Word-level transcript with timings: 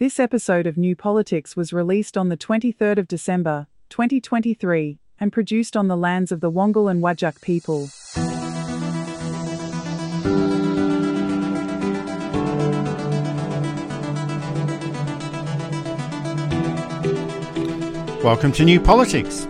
This 0.00 0.18
episode 0.18 0.66
of 0.66 0.78
New 0.78 0.96
Politics 0.96 1.56
was 1.56 1.74
released 1.74 2.16
on 2.16 2.30
the 2.30 2.36
23rd 2.38 2.96
of 2.96 3.06
December, 3.06 3.66
2023, 3.90 4.98
and 5.20 5.30
produced 5.30 5.76
on 5.76 5.88
the 5.88 5.96
lands 5.96 6.32
of 6.32 6.40
the 6.40 6.50
Wangal 6.50 6.90
and 6.90 7.02
Whadjuk 7.02 7.42
people. 7.42 7.90
Welcome 18.24 18.52
to 18.52 18.64
New 18.64 18.80
Politics. 18.80 19.44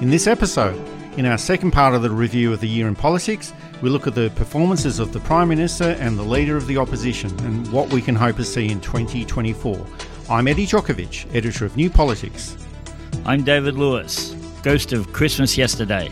In 0.00 0.08
this 0.08 0.26
episode, 0.26 0.80
in 1.18 1.26
our 1.26 1.36
second 1.36 1.72
part 1.72 1.94
of 1.94 2.00
the 2.00 2.08
review 2.08 2.50
of 2.54 2.60
the 2.60 2.66
year 2.66 2.88
in 2.88 2.94
politics, 2.94 3.52
we 3.82 3.90
look 3.90 4.06
at 4.06 4.14
the 4.14 4.30
performances 4.36 5.00
of 5.00 5.12
the 5.12 5.18
Prime 5.18 5.48
Minister 5.48 5.96
and 5.98 6.16
the 6.16 6.22
Leader 6.22 6.56
of 6.56 6.68
the 6.68 6.76
Opposition 6.76 7.30
and 7.40 7.70
what 7.72 7.92
we 7.92 8.00
can 8.00 8.14
hope 8.14 8.36
to 8.36 8.44
see 8.44 8.70
in 8.70 8.80
2024. 8.80 9.84
I'm 10.30 10.46
Eddy 10.46 10.66
Jokovich, 10.66 11.26
editor 11.34 11.66
of 11.66 11.76
New 11.76 11.90
Politics. 11.90 12.56
I'm 13.26 13.42
David 13.42 13.74
Lewis, 13.76 14.36
ghost 14.62 14.92
of 14.92 15.12
Christmas 15.12 15.58
yesterday. 15.58 16.10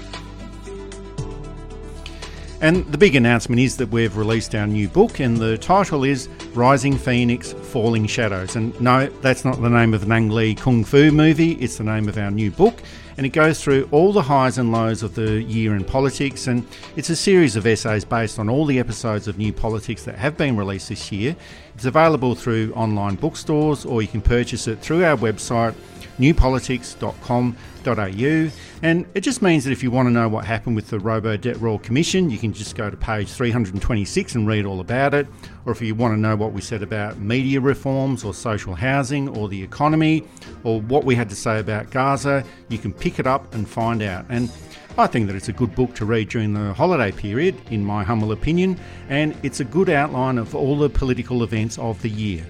And 2.62 2.84
the 2.92 2.98
big 2.98 3.14
announcement 3.16 3.58
is 3.58 3.78
that 3.78 3.88
we've 3.88 4.14
released 4.18 4.54
our 4.54 4.66
new 4.66 4.86
book, 4.86 5.18
and 5.18 5.38
the 5.38 5.56
title 5.56 6.04
is 6.04 6.28
Rising 6.52 6.98
Phoenix 6.98 7.54
Falling 7.54 8.06
Shadows. 8.06 8.54
And 8.54 8.78
no, 8.78 9.06
that's 9.22 9.46
not 9.46 9.62
the 9.62 9.70
name 9.70 9.94
of 9.94 10.06
the 10.06 10.14
Ang 10.14 10.28
Lee 10.28 10.54
Kung 10.54 10.84
Fu 10.84 11.10
movie, 11.10 11.52
it's 11.52 11.78
the 11.78 11.84
name 11.84 12.06
of 12.06 12.18
our 12.18 12.30
new 12.30 12.50
book. 12.50 12.82
And 13.16 13.24
it 13.24 13.30
goes 13.30 13.64
through 13.64 13.88
all 13.92 14.12
the 14.12 14.20
highs 14.20 14.58
and 14.58 14.72
lows 14.72 15.02
of 15.02 15.14
the 15.14 15.42
year 15.42 15.74
in 15.74 15.84
politics. 15.84 16.46
And 16.46 16.66
it's 16.96 17.08
a 17.08 17.16
series 17.16 17.56
of 17.56 17.66
essays 17.66 18.04
based 18.04 18.38
on 18.38 18.50
all 18.50 18.66
the 18.66 18.78
episodes 18.78 19.26
of 19.26 19.38
New 19.38 19.54
Politics 19.54 20.04
that 20.04 20.16
have 20.16 20.36
been 20.36 20.54
released 20.56 20.90
this 20.90 21.10
year. 21.10 21.36
It's 21.74 21.86
available 21.86 22.34
through 22.34 22.74
online 22.74 23.14
bookstores, 23.14 23.86
or 23.86 24.02
you 24.02 24.08
can 24.08 24.20
purchase 24.20 24.68
it 24.68 24.80
through 24.80 25.02
our 25.04 25.16
website 25.16 25.74
newpolitics.com.au. 26.20 28.50
And 28.82 29.06
it 29.14 29.20
just 29.22 29.42
means 29.42 29.64
that 29.64 29.72
if 29.72 29.82
you 29.82 29.90
want 29.90 30.06
to 30.06 30.10
know 30.10 30.28
what 30.28 30.44
happened 30.44 30.76
with 30.76 30.88
the 30.88 30.98
Robodebt 30.98 31.60
Royal 31.60 31.78
Commission, 31.78 32.30
you 32.30 32.38
can 32.38 32.52
just 32.52 32.76
go 32.76 32.90
to 32.90 32.96
page 32.96 33.30
326 33.30 34.34
and 34.34 34.46
read 34.46 34.66
all 34.66 34.80
about 34.80 35.14
it. 35.14 35.26
Or 35.66 35.72
if 35.72 35.82
you 35.82 35.94
want 35.94 36.14
to 36.14 36.20
know 36.20 36.36
what 36.36 36.52
we 36.52 36.60
said 36.60 36.82
about 36.82 37.18
media 37.18 37.60
reforms 37.60 38.24
or 38.24 38.34
social 38.34 38.74
housing 38.74 39.28
or 39.28 39.48
the 39.48 39.62
economy 39.62 40.24
or 40.62 40.80
what 40.80 41.04
we 41.04 41.14
had 41.14 41.28
to 41.30 41.36
say 41.36 41.58
about 41.58 41.90
Gaza, 41.90 42.44
you 42.68 42.78
can 42.78 42.92
pick 42.92 43.18
it 43.18 43.26
up 43.26 43.54
and 43.54 43.68
find 43.68 44.02
out. 44.02 44.26
And 44.28 44.52
I 44.98 45.06
think 45.06 45.28
that 45.28 45.36
it's 45.36 45.48
a 45.48 45.52
good 45.52 45.74
book 45.74 45.94
to 45.94 46.04
read 46.04 46.28
during 46.28 46.52
the 46.52 46.74
holiday 46.74 47.12
period, 47.12 47.56
in 47.70 47.84
my 47.84 48.04
humble 48.04 48.32
opinion, 48.32 48.78
and 49.08 49.34
it's 49.42 49.60
a 49.60 49.64
good 49.64 49.88
outline 49.88 50.36
of 50.36 50.54
all 50.54 50.76
the 50.76 50.90
political 50.90 51.42
events 51.42 51.78
of 51.78 52.02
the 52.02 52.10
year. 52.10 52.44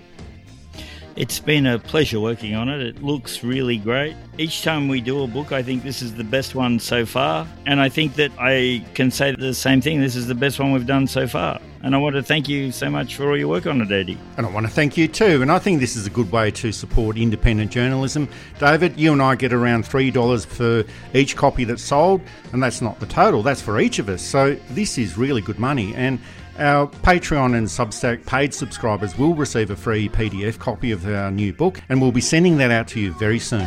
It's 1.16 1.40
been 1.40 1.66
a 1.66 1.78
pleasure 1.78 2.20
working 2.20 2.54
on 2.54 2.68
it. 2.68 2.80
It 2.80 3.02
looks 3.02 3.42
really 3.42 3.76
great. 3.78 4.16
Each 4.38 4.62
time 4.62 4.88
we 4.88 5.00
do 5.00 5.22
a 5.22 5.26
book, 5.26 5.52
I 5.52 5.62
think 5.62 5.82
this 5.82 6.02
is 6.02 6.14
the 6.14 6.24
best 6.24 6.54
one 6.54 6.78
so 6.78 7.04
far. 7.04 7.46
And 7.66 7.80
I 7.80 7.88
think 7.88 8.14
that 8.14 8.30
I 8.38 8.84
can 8.94 9.10
say 9.10 9.34
the 9.34 9.52
same 9.52 9.80
thing. 9.80 10.00
This 10.00 10.16
is 10.16 10.28
the 10.28 10.34
best 10.34 10.60
one 10.60 10.72
we've 10.72 10.86
done 10.86 11.06
so 11.06 11.26
far. 11.26 11.60
And 11.82 11.94
I 11.94 11.98
want 11.98 12.14
to 12.14 12.22
thank 12.22 12.48
you 12.48 12.72
so 12.72 12.90
much 12.90 13.16
for 13.16 13.28
all 13.28 13.36
your 13.36 13.48
work 13.48 13.66
on 13.66 13.80
it, 13.80 13.90
Eddie. 13.90 14.18
And 14.36 14.46
I 14.46 14.50
want 14.50 14.66
to 14.66 14.72
thank 14.72 14.96
you 14.96 15.08
too. 15.08 15.42
And 15.42 15.50
I 15.50 15.58
think 15.58 15.80
this 15.80 15.96
is 15.96 16.06
a 16.06 16.10
good 16.10 16.30
way 16.30 16.50
to 16.52 16.72
support 16.72 17.16
independent 17.16 17.72
journalism. 17.72 18.28
David, 18.58 18.98
you 18.98 19.12
and 19.12 19.20
I 19.20 19.34
get 19.34 19.52
around 19.52 19.84
$3 19.84 20.46
for 20.46 20.84
each 21.12 21.36
copy 21.36 21.64
that's 21.64 21.82
sold. 21.82 22.20
And 22.52 22.62
that's 22.62 22.80
not 22.80 23.00
the 23.00 23.06
total, 23.06 23.42
that's 23.42 23.62
for 23.62 23.80
each 23.80 23.98
of 23.98 24.08
us. 24.08 24.22
So 24.22 24.56
this 24.70 24.96
is 24.96 25.18
really 25.18 25.40
good 25.40 25.58
money. 25.58 25.94
And 25.94 26.20
our 26.60 26.86
Patreon 26.86 27.56
and 27.56 27.66
Substack 27.66 28.26
paid 28.26 28.52
subscribers 28.52 29.16
will 29.16 29.34
receive 29.34 29.70
a 29.70 29.76
free 29.76 30.08
PDF 30.08 30.58
copy 30.58 30.92
of 30.92 31.06
our 31.06 31.30
new 31.30 31.52
book, 31.52 31.80
and 31.88 32.00
we'll 32.00 32.12
be 32.12 32.20
sending 32.20 32.58
that 32.58 32.70
out 32.70 32.86
to 32.88 33.00
you 33.00 33.12
very 33.14 33.38
soon. 33.38 33.66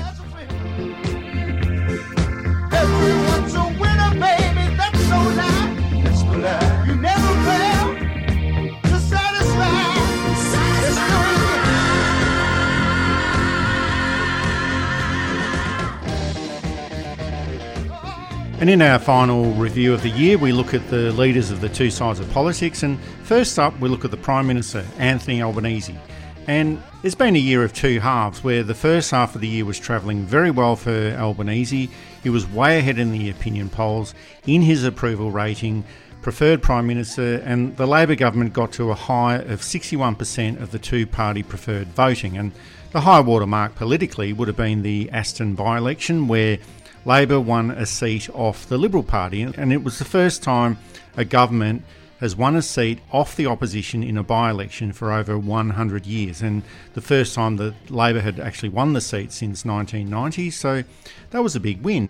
And 18.63 18.69
in 18.69 18.81
our 18.81 18.97
final 18.97 19.51
review 19.55 19.93
of 19.93 20.03
the 20.03 20.09
year, 20.09 20.37
we 20.37 20.53
look 20.53 20.73
at 20.73 20.87
the 20.87 21.11
leaders 21.11 21.51
of 21.51 21.59
the 21.59 21.67
two 21.67 21.91
sides 21.91 22.21
of 22.21 22.31
politics. 22.31 22.81
And 22.81 22.97
first 23.23 23.59
up, 23.59 23.77
we 23.81 23.89
look 23.89 24.05
at 24.05 24.11
the 24.11 24.15
Prime 24.15 24.47
Minister, 24.47 24.85
Anthony 24.97 25.41
Albanese. 25.41 25.99
And 26.47 26.81
it's 27.03 27.13
been 27.13 27.35
a 27.35 27.39
year 27.39 27.65
of 27.65 27.73
two 27.73 27.99
halves 27.99 28.41
where 28.41 28.63
the 28.63 28.73
first 28.73 29.11
half 29.11 29.35
of 29.35 29.41
the 29.41 29.49
year 29.49 29.65
was 29.65 29.77
travelling 29.77 30.25
very 30.25 30.49
well 30.49 30.77
for 30.77 31.11
Albanese. 31.11 31.89
He 32.23 32.29
was 32.29 32.49
way 32.49 32.79
ahead 32.79 32.99
in 32.99 33.11
the 33.11 33.29
opinion 33.29 33.67
polls, 33.67 34.13
in 34.47 34.61
his 34.61 34.85
approval 34.85 35.29
rating, 35.29 35.83
preferred 36.21 36.63
Prime 36.63 36.87
Minister, 36.87 37.41
and 37.43 37.75
the 37.75 37.85
Labor 37.85 38.15
government 38.15 38.53
got 38.53 38.71
to 38.73 38.91
a 38.91 38.95
high 38.95 39.39
of 39.39 39.59
61% 39.59 40.61
of 40.61 40.71
the 40.71 40.79
two 40.79 41.05
party 41.05 41.43
preferred 41.43 41.89
voting. 41.89 42.37
And 42.37 42.53
the 42.91 43.01
high 43.01 43.19
water 43.19 43.45
mark 43.45 43.75
politically 43.75 44.31
would 44.31 44.47
have 44.47 44.55
been 44.55 44.83
the 44.83 45.09
Aston 45.09 45.53
by 45.53 45.77
election, 45.77 46.29
where 46.29 46.59
Labor 47.05 47.39
won 47.39 47.71
a 47.71 47.85
seat 47.85 48.29
off 48.29 48.67
the 48.67 48.77
Liberal 48.77 49.03
Party, 49.03 49.41
and 49.41 49.73
it 49.73 49.83
was 49.83 49.99
the 49.99 50.05
first 50.05 50.41
time 50.41 50.77
a 51.17 51.25
government 51.25 51.83
has 52.21 52.33
won 52.33 52.55
a 52.55 52.61
seat 52.61 52.99
off 53.11 53.35
the 53.35 53.45
opposition 53.45 54.01
in 54.01 54.17
a 54.17 54.23
by 54.23 54.49
election 54.49 54.93
for 54.93 55.11
over 55.11 55.37
100 55.37 56.05
years, 56.05 56.41
and 56.41 56.63
the 56.93 57.01
first 57.01 57.35
time 57.35 57.57
that 57.57 57.73
Labor 57.91 58.21
had 58.21 58.39
actually 58.39 58.69
won 58.69 58.93
the 58.93 59.01
seat 59.01 59.33
since 59.33 59.65
1990, 59.65 60.49
so 60.49 60.83
that 61.31 61.43
was 61.43 61.57
a 61.57 61.59
big 61.59 61.81
win. 61.81 62.09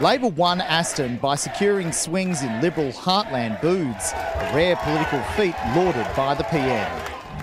Labor 0.00 0.28
won 0.28 0.62
Aston 0.62 1.18
by 1.18 1.34
securing 1.34 1.92
swings 1.92 2.42
in 2.42 2.62
Liberal 2.62 2.92
heartland 2.92 3.60
booths, 3.60 4.12
a 4.12 4.52
rare 4.54 4.76
political 4.76 5.20
feat 5.36 5.54
lauded 5.76 6.06
by 6.16 6.32
the 6.32 6.44
PM. 6.44 6.90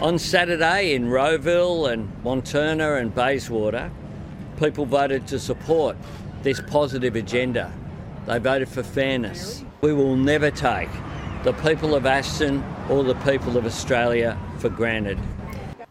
On 0.02 0.18
Saturday 0.18 0.96
in 0.96 1.06
Rowville 1.06 1.94
and 1.94 2.12
Wantirna 2.24 3.00
and 3.00 3.14
Bayswater, 3.14 3.92
people 4.58 4.88
voted 4.88 5.28
to 5.28 5.38
support 5.38 5.96
this 6.46 6.62
positive 6.62 7.16
agenda. 7.16 7.74
They 8.28 8.40
voted 8.40 8.70
for 8.70 8.84
fairness. 8.84 9.66
We 9.82 9.94
will 9.94 10.16
never 10.16 10.52
take 10.52 10.90
the 11.44 11.54
people 11.54 11.94
of 11.94 12.06
Aston 12.06 12.64
or 12.90 13.04
the 13.04 13.16
people 13.16 13.58
of 13.58 13.66
Australia 13.66 14.38
for 14.60 14.70
granted. 14.70 15.20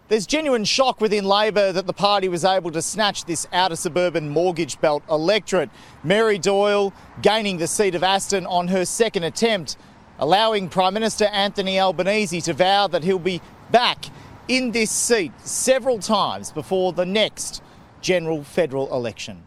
There's 0.08 0.26
genuine 0.26 0.64
shock 0.64 1.00
within 1.00 1.24
Labor 1.24 1.72
that 1.72 1.86
the 1.86 1.92
party 1.92 2.28
was 2.28 2.44
able 2.44 2.70
to 2.72 2.82
snatch 2.82 3.24
this 3.24 3.46
outer 3.52 3.76
suburban 3.76 4.28
mortgage 4.28 4.80
belt 4.80 5.02
electorate. 5.10 5.70
Mary 6.02 6.38
Doyle 6.38 6.92
gaining 7.22 7.58
the 7.58 7.66
seat 7.66 7.94
of 7.94 8.02
Aston 8.02 8.46
on 8.46 8.68
her 8.68 8.84
second 8.84 9.24
attempt, 9.24 9.76
allowing 10.18 10.68
Prime 10.68 10.94
Minister 10.94 11.24
Anthony 11.26 11.80
Albanese 11.80 12.40
to 12.42 12.52
vow 12.52 12.86
that 12.88 13.02
he'll 13.02 13.18
be 13.18 13.40
back 13.70 14.06
in 14.46 14.72
this 14.72 14.90
seat 14.90 15.32
several 15.40 15.98
times 15.98 16.52
before 16.52 16.92
the 16.92 17.06
next 17.06 17.62
general 18.00 18.44
federal 18.44 18.92
election. 18.94 19.43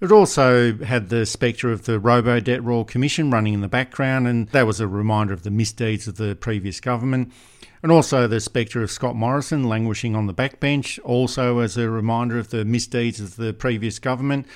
It 0.00 0.10
also 0.10 0.76
had 0.78 1.08
the 1.08 1.24
spectre 1.24 1.70
of 1.70 1.84
the 1.84 2.00
Robodebt 2.00 2.64
Royal 2.64 2.84
Commission 2.84 3.30
running 3.30 3.54
in 3.54 3.60
the 3.60 3.68
background, 3.68 4.26
and 4.26 4.48
that 4.48 4.66
was 4.66 4.80
a 4.80 4.88
reminder 4.88 5.32
of 5.32 5.44
the 5.44 5.50
misdeeds 5.50 6.08
of 6.08 6.16
the 6.16 6.34
previous 6.34 6.80
government. 6.80 7.32
And 7.82 7.92
also 7.92 8.26
the 8.26 8.40
spectre 8.40 8.82
of 8.82 8.90
Scott 8.90 9.14
Morrison 9.14 9.64
languishing 9.64 10.16
on 10.16 10.26
the 10.26 10.34
backbench, 10.34 10.98
also 11.04 11.60
as 11.60 11.76
a 11.76 11.88
reminder 11.88 12.38
of 12.38 12.50
the 12.50 12.64
misdeeds 12.64 13.20
of 13.20 13.36
the 13.36 13.52
previous 13.52 13.98
government. 13.98 14.46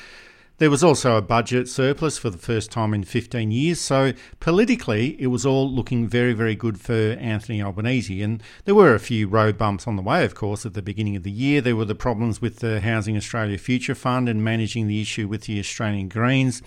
There 0.59 0.71
was 0.71 0.83
also 0.83 1.17
a 1.17 1.23
budget 1.23 1.69
surplus 1.69 2.19
for 2.19 2.31
the 2.31 2.37
first 2.37 2.73
time 2.73 2.93
in 2.93 3.05
15 3.05 3.53
years, 3.53 3.81
so 3.81 4.13
politically 4.41 5.17
it 5.21 5.29
was 5.29 5.47
all 5.47 5.71
looking 5.71 6.09
very, 6.09 6.33
very 6.33 6.57
good 6.57 6.81
for 6.81 7.13
Anthony 7.21 7.63
Albanese. 7.63 8.21
And 8.21 8.43
there 8.65 8.75
were 8.75 8.93
a 8.93 8.99
few 8.99 9.29
road 9.29 9.57
bumps 9.57 9.87
on 9.87 9.95
the 9.95 10.03
way, 10.03 10.25
of 10.25 10.35
course, 10.35 10.67
at 10.67 10.75
the 10.75 10.83
beginning 10.83 11.15
of 11.15 11.23
the 11.23 11.31
year. 11.31 11.61
There 11.61 11.77
were 11.77 11.85
the 11.85 11.95
problems 11.95 12.41
with 12.41 12.59
the 12.59 12.81
Housing 12.81 13.17
Australia 13.17 13.57
Future 13.57 13.95
Fund 13.95 14.29
and 14.29 14.43
managing 14.43 14.89
the 14.89 15.01
issue 15.01 15.29
with 15.29 15.43
the 15.43 15.61
Australian 15.61 16.09
Greens. 16.09 16.61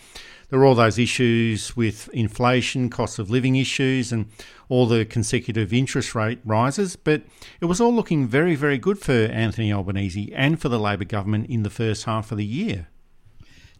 There 0.47 0.59
were 0.59 0.65
all 0.65 0.75
those 0.75 0.97
issues 0.97 1.75
with 1.75 2.07
inflation, 2.13 2.89
cost 2.89 3.19
of 3.19 3.29
living 3.29 3.57
issues, 3.57 4.13
and 4.13 4.27
all 4.69 4.85
the 4.85 5.03
consecutive 5.03 5.73
interest 5.73 6.15
rate 6.15 6.39
rises. 6.45 6.95
But 6.95 7.23
it 7.59 7.65
was 7.65 7.81
all 7.81 7.93
looking 7.93 8.25
very, 8.25 8.55
very 8.55 8.77
good 8.77 8.99
for 8.99 9.11
Anthony 9.11 9.73
Albanese 9.73 10.31
and 10.33 10.61
for 10.61 10.69
the 10.69 10.79
Labor 10.79 11.03
government 11.03 11.47
in 11.49 11.63
the 11.63 11.69
first 11.69 12.05
half 12.05 12.31
of 12.31 12.37
the 12.37 12.45
year. 12.45 12.87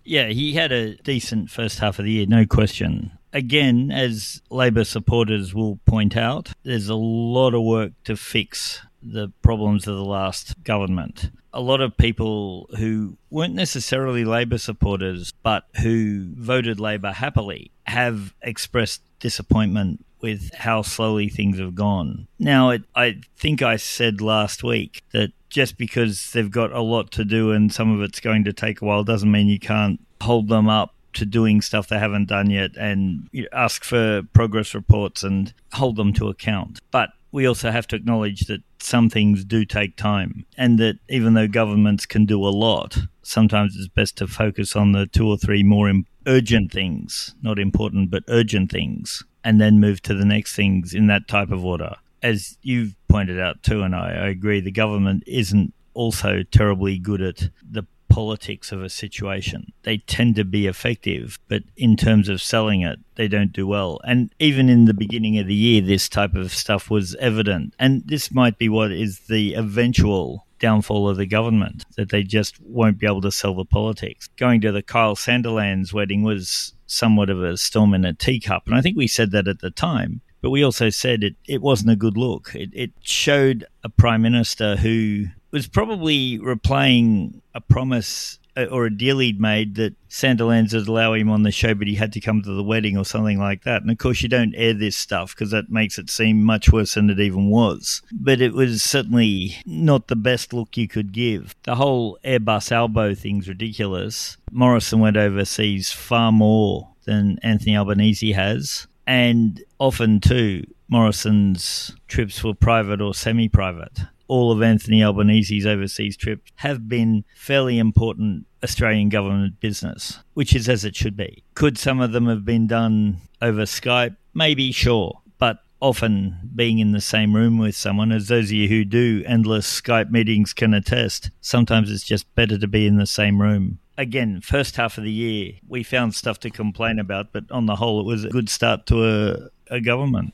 Yeah, 0.03 0.27
he 0.27 0.53
had 0.53 0.71
a 0.71 0.95
decent 0.95 1.49
first 1.49 1.79
half 1.79 1.99
of 1.99 2.05
the 2.05 2.11
year, 2.11 2.25
no 2.25 2.45
question. 2.45 3.11
Again, 3.33 3.91
as 3.91 4.41
Labor 4.49 4.83
supporters 4.83 5.53
will 5.53 5.77
point 5.85 6.17
out, 6.17 6.51
there's 6.63 6.89
a 6.89 6.95
lot 6.95 7.53
of 7.53 7.63
work 7.63 7.93
to 8.05 8.17
fix 8.17 8.81
the 9.01 9.29
problems 9.41 9.87
of 9.87 9.95
the 9.95 10.05
last 10.05 10.63
government. 10.63 11.31
A 11.53 11.61
lot 11.61 11.81
of 11.81 11.97
people 11.97 12.69
who 12.77 13.17
weren't 13.29 13.55
necessarily 13.55 14.25
Labor 14.25 14.57
supporters, 14.57 15.33
but 15.43 15.65
who 15.81 16.33
voted 16.35 16.79
Labor 16.79 17.11
happily, 17.11 17.71
have 17.85 18.33
expressed 18.41 19.01
disappointment 19.19 20.05
with 20.21 20.53
how 20.53 20.81
slowly 20.81 21.29
things 21.29 21.59
have 21.59 21.75
gone. 21.75 22.27
Now, 22.39 22.69
it, 22.69 22.83
I 22.95 23.21
think 23.37 23.61
I 23.61 23.75
said 23.75 24.21
last 24.21 24.63
week 24.63 25.01
that 25.13 25.31
just 25.49 25.77
because 25.77 26.31
they've 26.31 26.51
got 26.51 26.71
a 26.71 26.81
lot 26.81 27.11
to 27.11 27.25
do 27.25 27.51
and 27.51 27.73
some 27.73 27.93
of 27.93 28.01
it's 28.01 28.19
going 28.19 28.43
to 28.45 28.53
take 28.53 28.81
a 28.81 28.85
while 28.85 29.03
doesn't 29.03 29.31
mean 29.31 29.47
you 29.47 29.59
can't 29.59 29.99
hold 30.21 30.47
them 30.47 30.69
up 30.69 30.95
to 31.13 31.25
doing 31.25 31.61
stuff 31.61 31.87
they 31.87 31.99
haven't 31.99 32.29
done 32.29 32.49
yet 32.49 32.71
and 32.77 33.29
ask 33.51 33.83
for 33.83 34.21
progress 34.33 34.73
reports 34.73 35.23
and 35.23 35.53
hold 35.73 35.97
them 35.97 36.13
to 36.13 36.29
account. 36.29 36.79
But 36.89 37.09
we 37.31 37.45
also 37.45 37.71
have 37.71 37.87
to 37.87 37.95
acknowledge 37.95 38.41
that 38.41 38.61
some 38.79 39.09
things 39.09 39.43
do 39.45 39.65
take 39.65 39.95
time 39.95 40.45
and 40.57 40.79
that 40.79 40.99
even 41.09 41.33
though 41.33 41.47
governments 41.47 42.05
can 42.05 42.25
do 42.25 42.45
a 42.45 42.49
lot, 42.49 42.97
sometimes 43.23 43.75
it's 43.75 43.87
best 43.87 44.17
to 44.17 44.27
focus 44.27 44.75
on 44.75 44.91
the 44.91 45.05
two 45.07 45.27
or 45.27 45.37
three 45.37 45.63
more 45.63 45.91
urgent 46.27 46.71
things, 46.71 47.35
not 47.41 47.59
important, 47.59 48.11
but 48.11 48.23
urgent 48.27 48.71
things, 48.71 49.23
and 49.43 49.59
then 49.59 49.79
move 49.79 50.01
to 50.03 50.13
the 50.13 50.25
next 50.25 50.55
things 50.55 50.93
in 50.93 51.07
that 51.07 51.27
type 51.27 51.51
of 51.51 51.65
order. 51.65 51.95
As 52.23 52.57
you've 52.61 52.95
pointed 53.07 53.39
out 53.39 53.63
too, 53.63 53.81
and 53.81 53.95
I, 53.95 54.11
I 54.11 54.27
agree, 54.27 54.59
the 54.61 54.71
government 54.71 55.23
isn't 55.25 55.73
also 55.93 56.43
terribly 56.43 56.97
good 56.97 57.21
at 57.21 57.49
the 57.69 57.83
politics 58.11 58.71
of 58.71 58.83
a 58.83 58.89
situation. 58.89 59.71
They 59.83 59.97
tend 59.97 60.35
to 60.35 60.43
be 60.43 60.67
effective, 60.67 61.39
but 61.47 61.63
in 61.77 61.95
terms 61.95 62.29
of 62.29 62.41
selling 62.41 62.81
it, 62.81 62.99
they 63.15 63.27
don't 63.27 63.53
do 63.53 63.65
well. 63.65 63.99
And 64.03 64.33
even 64.39 64.69
in 64.69 64.85
the 64.85 64.93
beginning 64.93 65.37
of 65.39 65.47
the 65.47 65.55
year, 65.55 65.81
this 65.81 66.09
type 66.09 66.35
of 66.35 66.51
stuff 66.51 66.89
was 66.89 67.15
evident. 67.15 67.73
And 67.79 68.03
this 68.05 68.31
might 68.31 68.57
be 68.57 68.69
what 68.69 68.91
is 68.91 69.19
the 69.29 69.53
eventual 69.53 70.45
downfall 70.59 71.09
of 71.09 71.17
the 71.17 71.25
government, 71.25 71.83
that 71.97 72.09
they 72.09 72.23
just 72.23 72.61
won't 72.61 72.99
be 72.99 73.07
able 73.07 73.21
to 73.21 73.31
sell 73.31 73.55
the 73.55 73.65
politics. 73.65 74.27
Going 74.37 74.61
to 74.61 74.71
the 74.71 74.83
Kyle 74.83 75.15
Sandilands 75.15 75.93
wedding 75.93 76.21
was 76.21 76.73
somewhat 76.85 77.29
of 77.29 77.41
a 77.41 77.57
storm 77.57 77.93
in 77.93 78.05
a 78.05 78.13
teacup. 78.13 78.63
And 78.67 78.75
I 78.75 78.81
think 78.81 78.97
we 78.97 79.07
said 79.07 79.31
that 79.31 79.47
at 79.47 79.59
the 79.59 79.71
time. 79.71 80.21
But 80.41 80.49
we 80.49 80.63
also 80.63 80.89
said 80.89 81.23
it, 81.23 81.35
it 81.47 81.61
wasn't 81.61 81.91
a 81.91 81.95
good 81.95 82.17
look. 82.17 82.53
It, 82.55 82.71
it 82.73 82.91
showed 83.01 83.65
a 83.83 83.89
prime 83.89 84.21
minister 84.21 84.75
who 84.75 85.27
was 85.51 85.67
probably 85.67 86.39
replaying 86.39 87.41
a 87.53 87.61
promise 87.61 88.39
uh, 88.57 88.65
or 88.65 88.85
a 88.85 88.95
deal 88.95 89.19
he'd 89.19 89.39
made 89.39 89.75
that 89.75 89.95
Sandilands 90.09 90.73
would 90.73 90.87
allow 90.87 91.13
him 91.13 91.29
on 91.29 91.43
the 91.43 91.51
show, 91.51 91.73
but 91.73 91.87
he 91.87 91.95
had 91.95 92.11
to 92.13 92.19
come 92.19 92.41
to 92.41 92.53
the 92.53 92.63
wedding 92.63 92.97
or 92.97 93.05
something 93.05 93.39
like 93.39 93.63
that. 93.63 93.81
And 93.81 93.89
of 93.89 93.97
course, 93.97 94.21
you 94.21 94.29
don't 94.29 94.55
air 94.55 94.73
this 94.73 94.97
stuff 94.97 95.33
because 95.33 95.51
that 95.51 95.69
makes 95.69 95.97
it 95.97 96.09
seem 96.09 96.43
much 96.43 96.71
worse 96.71 96.95
than 96.95 97.09
it 97.09 97.19
even 97.19 97.49
was. 97.49 98.01
But 98.11 98.41
it 98.41 98.53
was 98.53 98.83
certainly 98.83 99.55
not 99.65 100.07
the 100.07 100.17
best 100.17 100.53
look 100.53 100.75
you 100.75 100.87
could 100.87 101.13
give. 101.13 101.55
The 101.63 101.75
whole 101.75 102.17
Airbus 102.25 102.71
Albo 102.71 103.15
thing's 103.15 103.47
ridiculous. 103.47 104.37
Morrison 104.51 104.99
went 104.99 105.17
overseas 105.17 105.93
far 105.93 106.31
more 106.31 106.89
than 107.05 107.39
Anthony 107.41 107.77
Albanese 107.77 108.33
has. 108.33 108.87
And 109.07 109.63
often, 109.79 110.19
too, 110.19 110.65
Morrison's 110.89 111.95
trips 112.07 112.43
were 112.43 112.53
private 112.53 113.01
or 113.01 113.13
semi 113.13 113.47
private 113.47 114.01
all 114.31 114.49
of 114.49 114.61
Anthony 114.61 115.03
Albanese's 115.03 115.65
overseas 115.65 116.15
trips 116.15 116.53
have 116.55 116.87
been 116.87 117.25
fairly 117.35 117.77
important 117.77 118.45
Australian 118.63 119.09
government 119.09 119.59
business, 119.59 120.19
which 120.35 120.55
is 120.55 120.69
as 120.69 120.85
it 120.85 120.95
should 120.95 121.17
be. 121.17 121.43
Could 121.53 121.77
some 121.77 121.99
of 121.99 122.13
them 122.13 122.27
have 122.27 122.45
been 122.45 122.65
done 122.65 123.17
over 123.41 123.63
Skype? 123.63 124.15
Maybe, 124.33 124.71
sure. 124.71 125.19
But 125.37 125.57
often 125.81 126.49
being 126.55 126.79
in 126.79 126.93
the 126.93 127.01
same 127.01 127.35
room 127.35 127.57
with 127.57 127.75
someone, 127.75 128.13
as 128.13 128.29
those 128.29 128.45
of 128.45 128.53
you 128.53 128.69
who 128.69 128.85
do 128.85 129.21
endless 129.25 129.81
Skype 129.81 130.11
meetings 130.11 130.53
can 130.53 130.73
attest, 130.73 131.29
sometimes 131.41 131.91
it's 131.91 132.05
just 132.05 132.33
better 132.33 132.57
to 132.57 132.67
be 132.69 132.87
in 132.87 132.95
the 132.95 133.07
same 133.07 133.41
room. 133.41 133.79
Again, 133.97 134.39
first 134.39 134.77
half 134.77 134.97
of 134.97 135.03
the 135.03 135.11
year, 135.11 135.55
we 135.67 135.83
found 135.83 136.15
stuff 136.15 136.39
to 136.39 136.49
complain 136.49 136.99
about, 136.99 137.33
but 137.33 137.51
on 137.51 137.65
the 137.65 137.75
whole, 137.75 137.99
it 137.99 138.05
was 138.05 138.23
a 138.23 138.29
good 138.29 138.47
start 138.47 138.85
to 138.85 139.49
a, 139.69 139.75
a 139.75 139.81
government. 139.81 140.33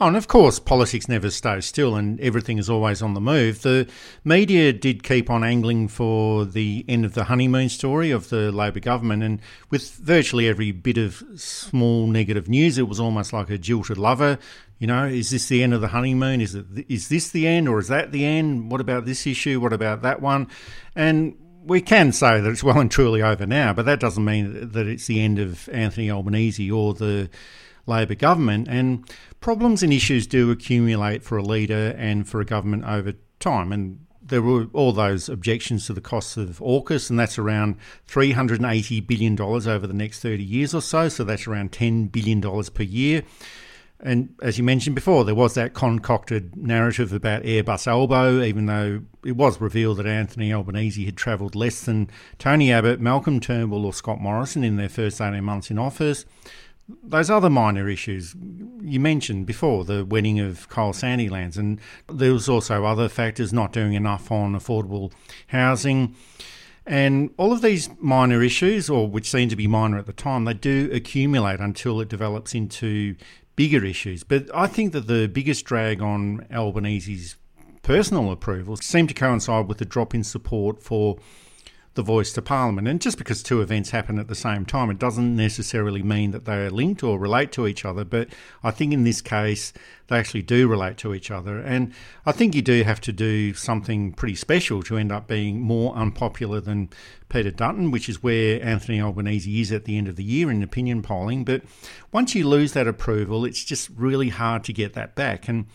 Oh, 0.00 0.08
and 0.08 0.16
of 0.16 0.26
course, 0.26 0.58
politics 0.58 1.08
never 1.08 1.30
stays 1.30 1.66
still 1.66 1.94
and 1.94 2.20
everything 2.20 2.58
is 2.58 2.68
always 2.68 3.00
on 3.00 3.14
the 3.14 3.20
move. 3.20 3.62
The 3.62 3.88
media 4.24 4.72
did 4.72 5.04
keep 5.04 5.30
on 5.30 5.44
angling 5.44 5.88
for 5.88 6.44
the 6.44 6.84
end 6.88 7.04
of 7.04 7.14
the 7.14 7.24
honeymoon 7.24 7.68
story 7.68 8.10
of 8.10 8.28
the 8.28 8.50
Labor 8.50 8.80
government, 8.80 9.22
and 9.22 9.40
with 9.70 9.94
virtually 9.94 10.48
every 10.48 10.72
bit 10.72 10.98
of 10.98 11.22
small 11.36 12.08
negative 12.08 12.48
news, 12.48 12.76
it 12.76 12.88
was 12.88 12.98
almost 12.98 13.32
like 13.32 13.50
a 13.50 13.58
jilted 13.58 13.96
lover. 13.96 14.38
You 14.78 14.88
know, 14.88 15.06
is 15.06 15.30
this 15.30 15.48
the 15.48 15.62
end 15.62 15.72
of 15.72 15.80
the 15.80 15.88
honeymoon? 15.88 16.40
Is 16.40 16.56
it 16.56 16.66
is 16.88 17.08
this 17.08 17.30
the 17.30 17.46
end 17.46 17.68
or 17.68 17.78
is 17.78 17.88
that 17.88 18.10
the 18.10 18.24
end? 18.24 18.72
What 18.72 18.80
about 18.80 19.04
this 19.04 19.26
issue? 19.26 19.60
What 19.60 19.72
about 19.72 20.02
that 20.02 20.20
one? 20.20 20.48
And 20.96 21.36
we 21.64 21.80
can 21.80 22.12
say 22.12 22.40
that 22.40 22.50
it's 22.50 22.64
well 22.64 22.80
and 22.80 22.90
truly 22.90 23.22
over 23.22 23.46
now, 23.46 23.72
but 23.72 23.86
that 23.86 24.00
doesn't 24.00 24.24
mean 24.24 24.72
that 24.72 24.86
it's 24.86 25.06
the 25.06 25.20
end 25.20 25.38
of 25.38 25.68
Anthony 25.70 26.10
Albanese 26.10 26.70
or 26.70 26.94
the 26.94 27.30
Labor 27.86 28.14
government. 28.14 28.68
And 28.68 29.08
problems 29.44 29.82
and 29.82 29.92
issues 29.92 30.26
do 30.26 30.50
accumulate 30.50 31.22
for 31.22 31.36
a 31.36 31.42
leader 31.42 31.94
and 31.98 32.26
for 32.26 32.40
a 32.40 32.46
government 32.46 32.82
over 32.84 33.12
time. 33.40 33.72
And 33.72 34.06
there 34.22 34.40
were 34.40 34.68
all 34.72 34.94
those 34.94 35.28
objections 35.28 35.84
to 35.84 35.92
the 35.92 36.00
costs 36.00 36.38
of 36.38 36.60
AUKUS, 36.60 37.10
and 37.10 37.20
that's 37.20 37.38
around 37.38 37.76
$380 38.08 39.06
billion 39.06 39.38
over 39.38 39.86
the 39.86 39.92
next 39.92 40.20
30 40.20 40.42
years 40.42 40.74
or 40.74 40.80
so. 40.80 41.10
So 41.10 41.24
that's 41.24 41.46
around 41.46 41.72
$10 41.72 42.10
billion 42.10 42.40
per 42.40 42.84
year. 42.84 43.22
And 44.00 44.34
as 44.40 44.56
you 44.56 44.64
mentioned 44.64 44.94
before, 44.94 45.26
there 45.26 45.34
was 45.34 45.52
that 45.54 45.74
concocted 45.74 46.56
narrative 46.56 47.12
about 47.12 47.42
Airbus 47.42 47.86
Albo, 47.86 48.42
even 48.42 48.64
though 48.64 49.02
it 49.26 49.36
was 49.36 49.60
revealed 49.60 49.98
that 49.98 50.06
Anthony 50.06 50.54
Albanese 50.54 51.04
had 51.04 51.18
travelled 51.18 51.54
less 51.54 51.82
than 51.82 52.08
Tony 52.38 52.72
Abbott, 52.72 52.98
Malcolm 52.98 53.40
Turnbull, 53.40 53.84
or 53.84 53.92
Scott 53.92 54.22
Morrison 54.22 54.64
in 54.64 54.76
their 54.76 54.88
first 54.88 55.20
18 55.20 55.44
months 55.44 55.70
in 55.70 55.78
office 55.78 56.24
those 57.02 57.30
other 57.30 57.50
minor 57.50 57.88
issues 57.88 58.34
you 58.82 59.00
mentioned 59.00 59.46
before, 59.46 59.84
the 59.84 60.04
wedding 60.04 60.40
of 60.40 60.68
Kyle 60.68 60.92
Sandilands, 60.92 61.56
and 61.56 61.80
there 62.12 62.32
was 62.32 62.48
also 62.48 62.84
other 62.84 63.08
factors 63.08 63.52
not 63.52 63.72
doing 63.72 63.94
enough 63.94 64.30
on 64.30 64.52
affordable 64.54 65.12
housing. 65.48 66.14
And 66.86 67.30
all 67.38 67.52
of 67.52 67.62
these 67.62 67.88
minor 67.98 68.42
issues, 68.42 68.90
or 68.90 69.08
which 69.08 69.30
seem 69.30 69.48
to 69.48 69.56
be 69.56 69.66
minor 69.66 69.98
at 69.98 70.06
the 70.06 70.12
time, 70.12 70.44
they 70.44 70.52
do 70.52 70.90
accumulate 70.92 71.60
until 71.60 72.00
it 72.00 72.08
develops 72.08 72.54
into 72.54 73.16
bigger 73.56 73.84
issues. 73.84 74.22
But 74.22 74.54
I 74.54 74.66
think 74.66 74.92
that 74.92 75.06
the 75.06 75.26
biggest 75.26 75.64
drag 75.64 76.02
on 76.02 76.46
Albanese's 76.50 77.36
personal 77.82 78.30
approval 78.30 78.76
seemed 78.76 79.08
to 79.08 79.14
coincide 79.14 79.68
with 79.68 79.78
the 79.78 79.84
drop 79.84 80.14
in 80.14 80.24
support 80.24 80.82
for 80.82 81.16
the 81.94 82.02
voice 82.02 82.32
to 82.32 82.42
Parliament. 82.42 82.88
And 82.88 83.00
just 83.00 83.18
because 83.18 83.42
two 83.42 83.60
events 83.60 83.90
happen 83.90 84.18
at 84.18 84.28
the 84.28 84.34
same 84.34 84.66
time, 84.66 84.90
it 84.90 84.98
doesn't 84.98 85.36
necessarily 85.36 86.02
mean 86.02 86.32
that 86.32 86.44
they 86.44 86.56
are 86.56 86.70
linked 86.70 87.02
or 87.02 87.18
relate 87.18 87.52
to 87.52 87.66
each 87.66 87.84
other. 87.84 88.04
But 88.04 88.28
I 88.62 88.70
think 88.70 88.92
in 88.92 89.04
this 89.04 89.20
case, 89.20 89.72
they 90.08 90.18
actually 90.18 90.42
do 90.42 90.68
relate 90.68 90.96
to 90.98 91.14
each 91.14 91.30
other. 91.30 91.60
And 91.60 91.92
I 92.26 92.32
think 92.32 92.54
you 92.54 92.62
do 92.62 92.82
have 92.82 93.00
to 93.02 93.12
do 93.12 93.54
something 93.54 94.12
pretty 94.12 94.34
special 94.34 94.82
to 94.84 94.96
end 94.96 95.12
up 95.12 95.28
being 95.28 95.60
more 95.60 95.94
unpopular 95.94 96.60
than 96.60 96.90
Peter 97.28 97.50
Dutton, 97.50 97.90
which 97.90 98.08
is 98.08 98.22
where 98.22 98.62
Anthony 98.64 99.00
Albanese 99.00 99.60
is 99.60 99.72
at 99.72 99.84
the 99.84 99.96
end 99.96 100.08
of 100.08 100.16
the 100.16 100.24
year 100.24 100.50
in 100.50 100.62
opinion 100.62 101.02
polling. 101.02 101.44
But 101.44 101.62
once 102.12 102.34
you 102.34 102.46
lose 102.46 102.72
that 102.72 102.88
approval, 102.88 103.44
it's 103.44 103.64
just 103.64 103.88
really 103.96 104.28
hard 104.30 104.64
to 104.64 104.72
get 104.72 104.94
that 104.94 105.14
back. 105.14 105.48
And 105.48 105.66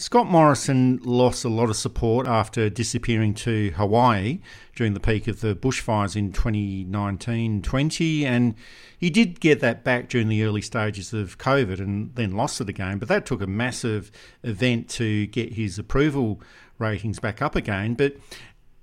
Scott 0.00 0.30
Morrison 0.30 0.98
lost 1.04 1.44
a 1.44 1.50
lot 1.50 1.68
of 1.68 1.76
support 1.76 2.26
after 2.26 2.70
disappearing 2.70 3.34
to 3.34 3.70
Hawaii 3.76 4.40
during 4.74 4.94
the 4.94 4.98
peak 4.98 5.28
of 5.28 5.42
the 5.42 5.54
bushfires 5.54 6.16
in 6.16 6.32
2019 6.32 7.60
20, 7.60 8.24
and 8.24 8.54
he 8.96 9.10
did 9.10 9.40
get 9.40 9.60
that 9.60 9.84
back 9.84 10.08
during 10.08 10.28
the 10.28 10.42
early 10.42 10.62
stages 10.62 11.12
of 11.12 11.36
COVID 11.36 11.80
and 11.80 12.14
then 12.14 12.34
lost 12.34 12.62
it 12.62 12.70
again. 12.70 12.96
But 12.98 13.08
that 13.08 13.26
took 13.26 13.42
a 13.42 13.46
massive 13.46 14.10
event 14.42 14.88
to 14.90 15.26
get 15.26 15.52
his 15.52 15.78
approval 15.78 16.40
ratings 16.78 17.18
back 17.18 17.42
up 17.42 17.54
again. 17.54 17.92
But 17.92 18.16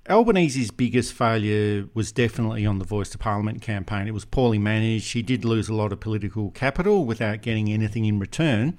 Albanese's 0.08 0.70
biggest 0.70 1.12
failure 1.12 1.88
was 1.94 2.12
definitely 2.12 2.64
on 2.64 2.78
the 2.78 2.84
Voice 2.84 3.10
to 3.10 3.18
Parliament 3.18 3.60
campaign. 3.60 4.06
It 4.06 4.14
was 4.14 4.24
poorly 4.24 4.58
managed. 4.58 5.14
He 5.14 5.22
did 5.22 5.44
lose 5.44 5.68
a 5.68 5.74
lot 5.74 5.92
of 5.92 5.98
political 5.98 6.52
capital 6.52 7.04
without 7.04 7.42
getting 7.42 7.68
anything 7.72 8.04
in 8.04 8.20
return. 8.20 8.78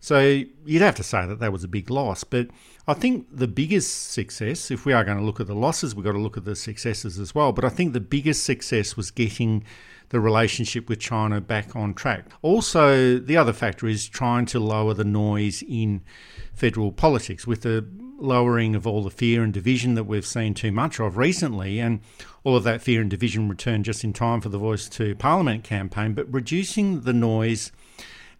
So 0.00 0.42
you'd 0.64 0.82
have 0.82 0.94
to 0.96 1.02
say 1.02 1.26
that 1.26 1.40
that 1.40 1.52
was 1.52 1.62
a 1.62 1.68
big 1.68 1.90
loss. 1.90 2.24
But 2.24 2.48
I 2.88 2.94
think 2.94 3.26
the 3.30 3.46
biggest 3.46 4.10
success, 4.10 4.70
if 4.70 4.86
we 4.86 4.94
are 4.94 5.04
going 5.04 5.18
to 5.18 5.24
look 5.24 5.40
at 5.40 5.46
the 5.46 5.54
losses, 5.54 5.94
we've 5.94 6.04
got 6.04 6.12
to 6.12 6.18
look 6.18 6.38
at 6.38 6.46
the 6.46 6.56
successes 6.56 7.18
as 7.18 7.34
well. 7.34 7.52
But 7.52 7.66
I 7.66 7.68
think 7.68 7.92
the 7.92 8.00
biggest 8.00 8.44
success 8.44 8.96
was 8.96 9.10
getting 9.10 9.62
the 10.08 10.18
relationship 10.18 10.88
with 10.88 11.00
China 11.00 11.40
back 11.40 11.76
on 11.76 11.94
track. 11.94 12.24
Also, 12.42 13.18
the 13.18 13.36
other 13.36 13.52
factor 13.52 13.86
is 13.86 14.08
trying 14.08 14.46
to 14.46 14.58
lower 14.58 14.94
the 14.94 15.04
noise 15.04 15.62
in 15.68 16.00
federal 16.52 16.92
politics 16.92 17.46
with 17.46 17.62
the 17.62 17.86
lowering 18.18 18.74
of 18.74 18.86
all 18.86 19.02
the 19.02 19.10
fear 19.10 19.42
and 19.42 19.52
division 19.52 19.94
that 19.94 20.04
we've 20.04 20.26
seen 20.26 20.54
too 20.54 20.72
much 20.72 20.98
of 20.98 21.16
recently. 21.16 21.78
And 21.78 22.00
all 22.42 22.56
of 22.56 22.64
that 22.64 22.80
fear 22.80 23.02
and 23.02 23.10
division 23.10 23.48
returned 23.48 23.84
just 23.84 24.02
in 24.02 24.12
time 24.12 24.40
for 24.40 24.48
the 24.48 24.58
Voice 24.58 24.88
to 24.90 25.14
Parliament 25.14 25.62
campaign, 25.62 26.14
but 26.14 26.32
reducing 26.32 27.02
the 27.02 27.12
noise 27.12 27.70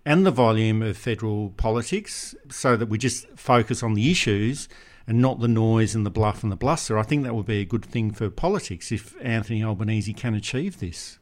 and 0.04 0.24
the 0.24 0.30
volume 0.30 0.82
of 0.82 0.96
federal 0.96 1.50
politics 1.50 2.34
so 2.50 2.76
that 2.76 2.88
we 2.88 2.98
just 2.98 3.26
focus 3.36 3.82
on 3.82 3.94
the 3.94 4.10
issues 4.10 4.68
and 5.06 5.20
not 5.20 5.40
the 5.40 5.48
noise 5.48 5.94
and 5.94 6.06
the 6.06 6.10
bluff 6.10 6.42
and 6.42 6.52
the 6.52 6.56
bluster. 6.56 6.98
I 6.98 7.02
think 7.02 7.24
that 7.24 7.34
would 7.34 7.46
be 7.46 7.60
a 7.60 7.64
good 7.64 7.84
thing 7.84 8.12
for 8.12 8.30
politics 8.30 8.92
if 8.92 9.14
Anthony 9.20 9.62
Albanese 9.64 10.12
can 10.12 10.34
achieve 10.34 10.78
this. 10.80 11.18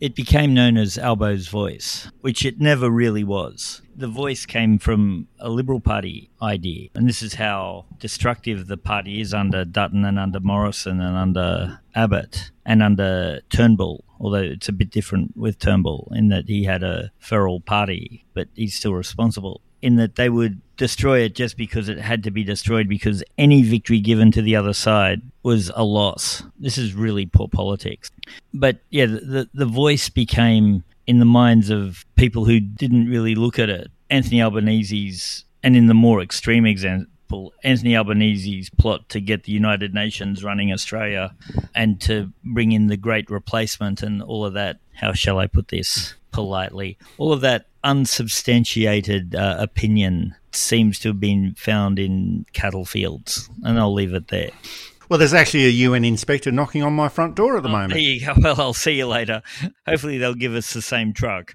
it 0.00 0.14
became 0.14 0.52
known 0.52 0.76
as 0.76 0.98
Albo's 0.98 1.48
voice, 1.48 2.10
which 2.20 2.44
it 2.44 2.60
never 2.60 2.90
really 2.90 3.24
was. 3.24 3.80
The 3.94 4.08
voice 4.08 4.44
came 4.44 4.78
from 4.78 5.28
a 5.38 5.48
Liberal 5.48 5.80
Party 5.80 6.30
idea, 6.42 6.90
and 6.94 7.08
this 7.08 7.22
is 7.22 7.34
how 7.34 7.86
destructive 7.98 8.66
the 8.66 8.76
party 8.76 9.20
is 9.20 9.32
under 9.32 9.64
Dutton 9.64 10.04
and 10.04 10.18
under 10.18 10.40
Morrison 10.40 11.00
and 11.00 11.16
under 11.16 11.80
Abbott 11.94 12.50
and 12.64 12.82
under 12.82 13.40
Turnbull. 13.48 14.04
Although 14.20 14.42
it's 14.42 14.68
a 14.68 14.72
bit 14.72 14.90
different 14.90 15.36
with 15.36 15.58
Turnbull 15.58 16.12
in 16.14 16.28
that 16.28 16.46
he 16.46 16.64
had 16.64 16.82
a 16.82 17.10
feral 17.18 17.60
party, 17.60 18.24
but 18.34 18.48
he's 18.54 18.74
still 18.74 18.94
responsible 18.94 19.60
in 19.82 19.96
that 19.96 20.16
they 20.16 20.28
would 20.28 20.60
destroy 20.76 21.20
it 21.20 21.34
just 21.34 21.56
because 21.56 21.88
it 21.88 21.98
had 21.98 22.22
to 22.24 22.30
be 22.30 22.42
destroyed 22.42 22.88
because 22.88 23.22
any 23.38 23.62
victory 23.62 24.00
given 24.00 24.32
to 24.32 24.42
the 24.42 24.56
other 24.56 24.72
side 24.72 25.22
was 25.42 25.70
a 25.74 25.84
loss. 25.84 26.42
This 26.58 26.78
is 26.78 26.94
really 26.94 27.26
poor 27.26 27.48
politics. 27.48 28.10
But 28.52 28.80
yeah, 28.90 29.06
the 29.06 29.48
the 29.54 29.66
voice 29.66 30.08
became 30.08 30.82
in 31.06 31.18
the 31.18 31.24
minds 31.24 31.70
of 31.70 32.04
people 32.16 32.44
who 32.44 32.58
didn't 32.58 33.08
really 33.08 33.34
look 33.34 33.58
at 33.58 33.70
it. 33.70 33.90
Anthony 34.10 34.40
Albanese's 34.40 35.44
and 35.62 35.76
in 35.76 35.86
the 35.86 35.94
more 35.94 36.20
extreme 36.20 36.66
example, 37.26 37.52
Anthony 37.64 37.96
Albanese's 37.96 38.70
plot 38.70 39.08
to 39.08 39.20
get 39.20 39.44
the 39.44 39.52
United 39.52 39.92
Nations 39.92 40.44
running 40.44 40.72
Australia 40.72 41.34
and 41.74 42.00
to 42.02 42.32
bring 42.44 42.72
in 42.72 42.86
the 42.86 42.96
great 42.96 43.28
replacement 43.30 44.02
and 44.02 44.22
all 44.22 44.44
of 44.44 44.54
that. 44.54 44.78
How 44.94 45.12
shall 45.12 45.38
I 45.38 45.46
put 45.46 45.68
this 45.68 46.14
politely? 46.30 46.98
All 47.18 47.32
of 47.32 47.40
that 47.40 47.66
unsubstantiated 47.82 49.34
uh, 49.34 49.56
opinion 49.58 50.34
seems 50.52 50.98
to 51.00 51.08
have 51.08 51.20
been 51.20 51.54
found 51.56 51.98
in 51.98 52.46
cattle 52.52 52.84
fields, 52.84 53.50
and 53.62 53.78
I'll 53.78 53.92
leave 53.92 54.14
it 54.14 54.28
there. 54.28 54.50
Well, 55.08 55.18
there's 55.18 55.34
actually 55.34 55.66
a 55.66 55.70
UN 55.70 56.04
inspector 56.04 56.50
knocking 56.50 56.82
on 56.82 56.92
my 56.92 57.08
front 57.08 57.36
door 57.36 57.56
at 57.56 57.62
the 57.62 57.68
oh, 57.68 57.72
moment. 57.72 57.92
There 57.92 58.02
you 58.02 58.26
go. 58.26 58.34
Well, 58.42 58.60
I'll 58.60 58.74
see 58.74 58.94
you 58.94 59.06
later. 59.06 59.42
Hopefully, 59.86 60.18
they'll 60.18 60.34
give 60.34 60.54
us 60.54 60.72
the 60.72 60.82
same 60.82 61.12
truck. 61.12 61.54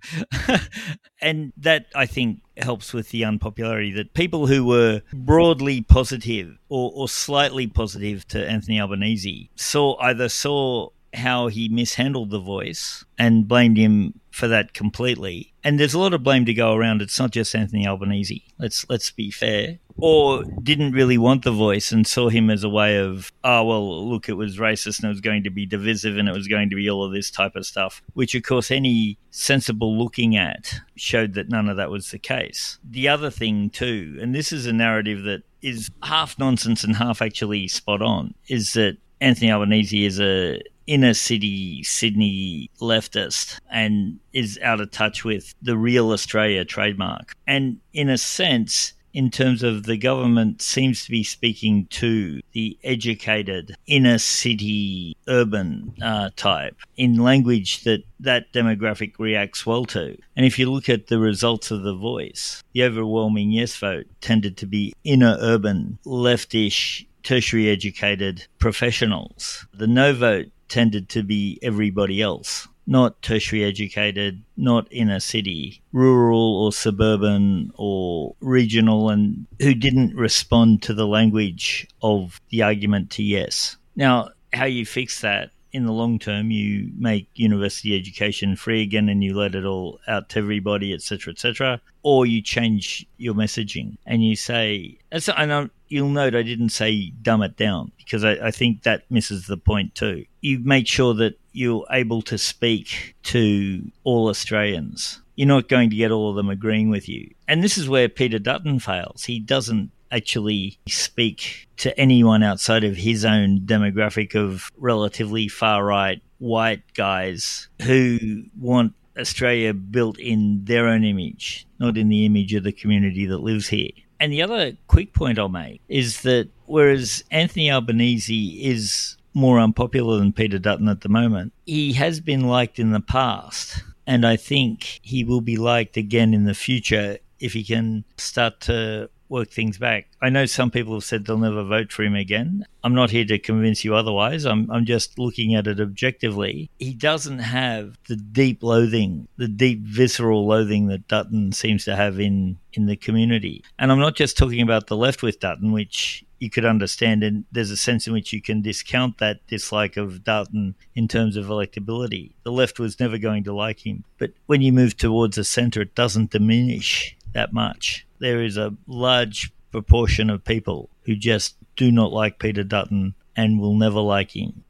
and 1.22 1.52
that, 1.58 1.88
I 1.96 2.06
think, 2.06 2.42
helps 2.64 2.94
with 2.94 3.10
the 3.10 3.26
unpopularity 3.26 3.92
that 3.92 4.14
people 4.14 4.48
who 4.48 4.66
were 4.66 5.02
broadly 5.14 5.82
positive 5.82 6.58
or, 6.70 6.92
or 6.94 7.10
slightly 7.10 7.68
positive 7.68 8.28
to 8.30 8.50
Anthony 8.50 8.80
Albanese 8.80 9.50
saw 9.56 9.98
either 10.00 10.30
saw 10.30 10.90
how 11.14 11.48
he 11.48 11.68
mishandled 11.70 12.30
the 12.30 12.40
voice 12.40 13.04
and 13.18 13.48
blamed 13.48 13.78
him 13.78 14.20
for 14.32 14.48
that 14.48 14.74
completely. 14.74 15.54
And 15.64 15.80
there's 15.80 15.94
a 15.94 16.00
lot 16.00 16.14
of 16.14 16.24
blame 16.24 16.46
to 16.46 16.54
go 16.54 16.74
around. 16.74 17.02
It's 17.02 17.20
not 17.20 17.32
just 17.32 17.54
Anthony 17.54 17.86
Albanese. 17.86 18.46
Let's 18.58 18.86
let's 18.90 19.12
be 19.12 19.30
fair. 19.30 19.80
Or 19.98 20.44
didn't 20.64 20.94
really 20.94 21.18
want 21.18 21.44
the 21.44 21.52
voice 21.52 21.92
and 21.92 22.08
saw 22.08 22.30
him 22.30 22.50
as 22.50 22.64
a 22.64 22.70
way 22.70 22.98
of, 22.98 23.32
oh 23.44 23.64
well, 23.66 24.10
look, 24.10 24.30
it 24.30 24.34
was 24.34 24.58
racist 24.58 25.00
and 25.00 25.06
it 25.06 25.10
was 25.10 25.22
going 25.22 25.44
to 25.44 25.52
be 25.52 25.66
divisive 25.66 26.18
and 26.18 26.28
it 26.28 26.36
was 26.36 26.48
going 26.48 26.70
to 26.70 26.76
be 26.76 26.90
all 26.90 27.04
of 27.04 27.12
this 27.12 27.30
type 27.30 27.56
of 27.56 27.66
stuff. 27.66 28.02
Which 28.14 28.34
of 28.34 28.44
course 28.44 28.72
any 28.72 29.20
sensible 29.30 29.98
looking 29.98 30.36
at 30.38 30.74
showed 30.96 31.34
that 31.34 31.50
none 31.50 31.70
of 31.70 31.78
that 31.78 31.92
was 31.92 32.10
the 32.10 32.20
case. 32.20 32.80
The 32.90 33.10
other 33.10 33.30
thing 33.30 33.70
too, 33.70 34.18
and 34.22 34.34
this 34.34 34.52
is 34.52 34.66
a 34.66 34.74
narrative 34.74 35.24
that 35.24 35.44
is 35.62 35.92
half 36.02 36.40
nonsense 36.40 36.84
and 36.84 36.96
half 36.96 37.22
actually 37.22 37.68
spot 37.68 38.02
on, 38.02 38.34
is 38.48 38.74
that 38.74 38.98
Anthony 39.20 39.52
Albanese 39.52 40.04
is 40.06 40.20
a 40.20 40.60
inner 40.92 41.14
city 41.14 41.82
Sydney 41.84 42.70
leftist 42.82 43.60
and 43.72 44.20
is 44.34 44.60
out 44.62 44.82
of 44.82 44.92
touch 44.92 45.24
with 45.24 45.56
the 45.62 45.78
real 45.78 46.12
Australia 46.12 46.66
trademark. 46.66 47.34
And 47.48 47.78
in 47.94 48.10
a 48.10 48.18
sense, 48.18 48.92
in 49.14 49.32
terms 49.32 49.64
of 49.64 49.84
the 49.84 49.96
government 49.96 50.62
seems 50.62 51.06
to 51.06 51.12
be 51.12 51.24
speaking 51.24 51.88
to 51.92 52.42
the 52.52 52.78
educated 52.84 53.74
inner 53.88 54.18
city 54.18 55.16
urban 55.30 55.94
uh, 56.02 56.30
type 56.36 56.76
in 56.98 57.16
language 57.16 57.84
that 57.86 58.04
that 58.20 58.52
demographic 58.52 59.14
reacts 59.18 59.66
well 59.66 59.86
to. 59.86 60.18
And 60.36 60.46
if 60.46 60.60
you 60.60 60.70
look 60.70 60.90
at 60.90 61.08
the 61.08 61.20
results 61.20 61.72
of 61.72 61.84
the 61.84 61.96
voice, 61.96 62.62
the 62.74 62.84
overwhelming 62.84 63.52
yes 63.52 63.78
vote 63.78 64.08
tended 64.20 64.58
to 64.58 64.66
be 64.66 64.94
inner 65.06 65.38
urban, 65.40 66.00
leftish, 66.06 67.06
tertiary 67.24 67.70
educated 67.70 68.46
professionals. 68.60 69.66
The 69.74 69.88
no 69.88 70.14
vote 70.14 70.52
tended 70.72 71.10
to 71.10 71.22
be 71.22 71.60
everybody 71.62 72.22
else, 72.22 72.68
not 72.88 73.22
tertiary 73.22 73.64
educated, 73.64 74.42
not 74.58 74.88
inner 74.90 75.20
city, 75.20 75.84
rural 75.92 76.64
or 76.64 76.72
suburban 76.72 77.72
or 77.76 78.36
regional, 78.40 79.10
and 79.10 79.46
who 79.62 79.74
didn't 79.76 80.16
respond 80.16 80.82
to 80.82 80.94
the 80.94 81.06
language 81.06 81.88
of 82.02 82.40
the 82.50 82.64
argument 82.64 83.12
to 83.12 83.22
yes. 83.22 83.76
Now, 83.96 84.30
how 84.54 84.66
you 84.66 84.86
fix 84.86 85.22
that 85.22 85.52
in 85.74 85.86
the 85.86 85.92
long 85.92 86.20
term, 86.20 86.52
you 86.52 86.92
make 86.98 87.28
university 87.36 87.98
education 87.98 88.56
free 88.56 88.82
again 88.82 89.10
and 89.10 89.24
you 89.24 89.36
let 89.38 89.56
it 89.56 89.66
all 89.66 90.00
out 90.08 90.30
to 90.30 90.40
everybody, 90.40 90.94
etc., 90.94 91.34
etc., 91.34 91.82
or 92.04 92.26
you 92.26 92.42
change 92.42 93.06
your 93.18 93.34
messaging 93.34 93.98
and 94.06 94.24
you 94.24 94.36
say, 94.36 94.98
and 95.12 95.54
I'm, 95.54 95.72
you'll 95.88 96.10
note 96.10 96.36
I 96.36 96.42
didn't 96.42 96.70
say 96.70 97.12
dumb 97.22 97.44
it 97.44 97.58
down 97.58 97.92
because 97.98 98.24
I, 98.24 98.32
I 98.48 98.52
think 98.52 98.84
that 98.84 99.10
misses 99.10 99.48
the 99.48 99.58
point 99.58 99.96
too. 99.96 100.26
You 100.42 100.60
make 100.60 100.88
sure 100.88 101.14
that 101.16 101.40
you're 101.54 101.86
able 101.92 102.22
to 102.24 102.38
speak 102.38 103.16
to 103.24 103.92
all 104.04 104.30
Australians. 104.30 105.22
You're 105.36 105.48
not 105.48 105.70
going 105.70 105.90
to 105.90 105.96
get 105.96 106.12
all 106.12 106.30
of 106.30 106.36
them 106.36 106.50
agreeing 106.50 106.90
with 106.90 107.08
you. 107.08 107.34
And 107.48 107.64
this 107.64 107.78
is 107.78 107.90
where 107.90 108.10
Peter 108.10 108.40
Dutton 108.40 108.80
fails. 108.80 109.24
He 109.24 109.40
doesn't 109.40 109.92
actually 110.12 110.78
speak 110.88 111.68
to 111.78 111.98
anyone 112.00 112.44
outside 112.44 112.84
of 112.84 112.96
his 112.96 113.26
own 113.26 113.62
demographic 113.62 114.36
of 114.36 114.72
relatively 114.78 115.48
far 115.48 115.84
right 115.84 116.22
white 116.40 116.82
guys 116.94 117.70
who 117.84 118.44
want 118.60 118.94
Australia 119.18 119.74
built 119.74 120.20
in 120.20 120.64
their 120.66 120.88
own 120.88 121.04
image, 121.04 121.68
not 121.80 121.98
in 121.98 122.10
the 122.10 122.26
image 122.26 122.54
of 122.54 122.64
the 122.64 122.72
community 122.72 123.26
that 123.26 123.40
lives 123.40 123.68
here. 123.68 123.92
And 124.20 124.32
the 124.32 124.42
other 124.42 124.74
quick 124.88 125.14
point 125.14 125.40
I'll 125.40 125.50
make 125.50 125.82
is 125.88 126.22
that 126.22 126.50
whereas 126.66 127.24
Anthony 127.32 127.72
Albanese 127.72 128.64
is 128.64 129.18
more 129.34 129.60
unpopular 129.60 130.18
than 130.20 130.34
Peter 130.34 130.60
Dutton 130.60 130.88
at 130.88 131.02
the 131.02 131.10
moment, 131.10 131.54
he 131.66 131.94
has 131.94 132.20
been 132.20 132.48
liked 132.48 132.80
in 132.80 132.92
the 132.92 133.00
past. 133.00 133.84
And 134.08 134.26
I 134.26 134.36
think 134.36 135.00
he 135.04 135.24
will 135.24 135.42
be 135.42 135.58
liked 135.58 135.96
again 135.96 136.34
in 136.34 136.44
the 136.44 136.54
future 136.54 137.18
if 137.40 137.54
he 137.54 137.64
can 137.64 138.04
start 138.18 138.60
to 138.62 139.10
work 139.32 139.50
things 139.50 139.78
back. 139.78 140.08
I 140.22 140.30
know 140.30 140.46
some 140.46 140.70
people 140.70 140.94
have 140.94 141.04
said 141.04 141.26
they'll 141.26 141.38
never 141.38 141.64
vote 141.64 141.92
for 141.92 142.04
him 142.04 142.16
again. 142.16 142.66
I'm 142.84 142.94
not 142.94 143.10
here 143.10 143.26
to 143.26 143.40
convince 143.40 143.84
you 143.84 143.96
otherwise. 143.96 144.46
I'm, 144.46 144.70
I'm 144.70 144.86
just 144.86 145.18
looking 145.18 145.56
at 145.56 145.68
it 145.68 145.80
objectively. 145.80 146.70
He 146.78 146.94
doesn't 146.94 147.40
have 147.40 147.98
the 148.08 148.18
deep 148.18 148.62
loathing, 148.62 149.28
the 149.38 149.48
deep 149.48 149.82
visceral 149.82 150.46
loathing 150.46 150.88
that 150.88 151.08
Dutton 151.08 151.54
seems 151.54 151.86
to 151.86 151.96
have 151.96 152.20
in, 152.20 152.58
in 152.74 152.86
the 152.86 152.96
community. 152.96 153.64
And 153.80 153.92
I'm 153.92 154.00
not 154.00 154.16
just 154.16 154.38
talking 154.38 154.62
about 154.62 154.88
the 154.88 154.98
left 154.98 155.24
with 155.24 155.40
Dutton, 155.40 155.72
which 155.72 156.26
you 156.40 156.50
could 156.50 156.66
understand, 156.66 157.24
and 157.24 157.46
there's 157.52 157.70
a 157.70 157.78
sense 157.78 158.08
in 158.08 158.14
which 158.14 158.34
you 158.34 158.42
can 158.42 158.64
discount 158.64 159.20
that 159.20 159.46
dislike 159.48 159.96
of 159.96 160.24
Dutton 160.24 160.76
in 160.96 161.08
terms 161.08 161.38
of 161.38 161.46
electability. 161.46 162.34
The 162.44 162.52
left 162.52 162.80
was 162.80 163.00
never 163.00 163.20
going 163.20 163.44
to 163.44 163.54
like 163.54 163.86
him. 163.86 164.04
But 164.18 164.32
when 164.48 164.62
you 164.62 164.74
move 164.74 164.98
towards 164.98 165.36
the 165.36 165.44
centre, 165.44 165.82
it 165.82 165.94
doesn't 165.94 166.32
diminish 166.32 167.16
that 167.34 167.54
much 167.54 168.08
there 168.22 168.42
is 168.42 168.56
a 168.56 168.76
large 168.88 169.52
proportion 169.72 170.30
of 170.30 170.46
people 170.46 170.90
who 171.04 171.16
just 171.16 171.56
do 171.76 171.92
not 171.92 172.14
like 172.14 172.40
Peter 172.40 172.64
Dutton 172.64 173.16
and 173.36 173.60
will 173.60 173.76
never 173.76 174.00
like 174.00 174.36
him. 174.36 174.64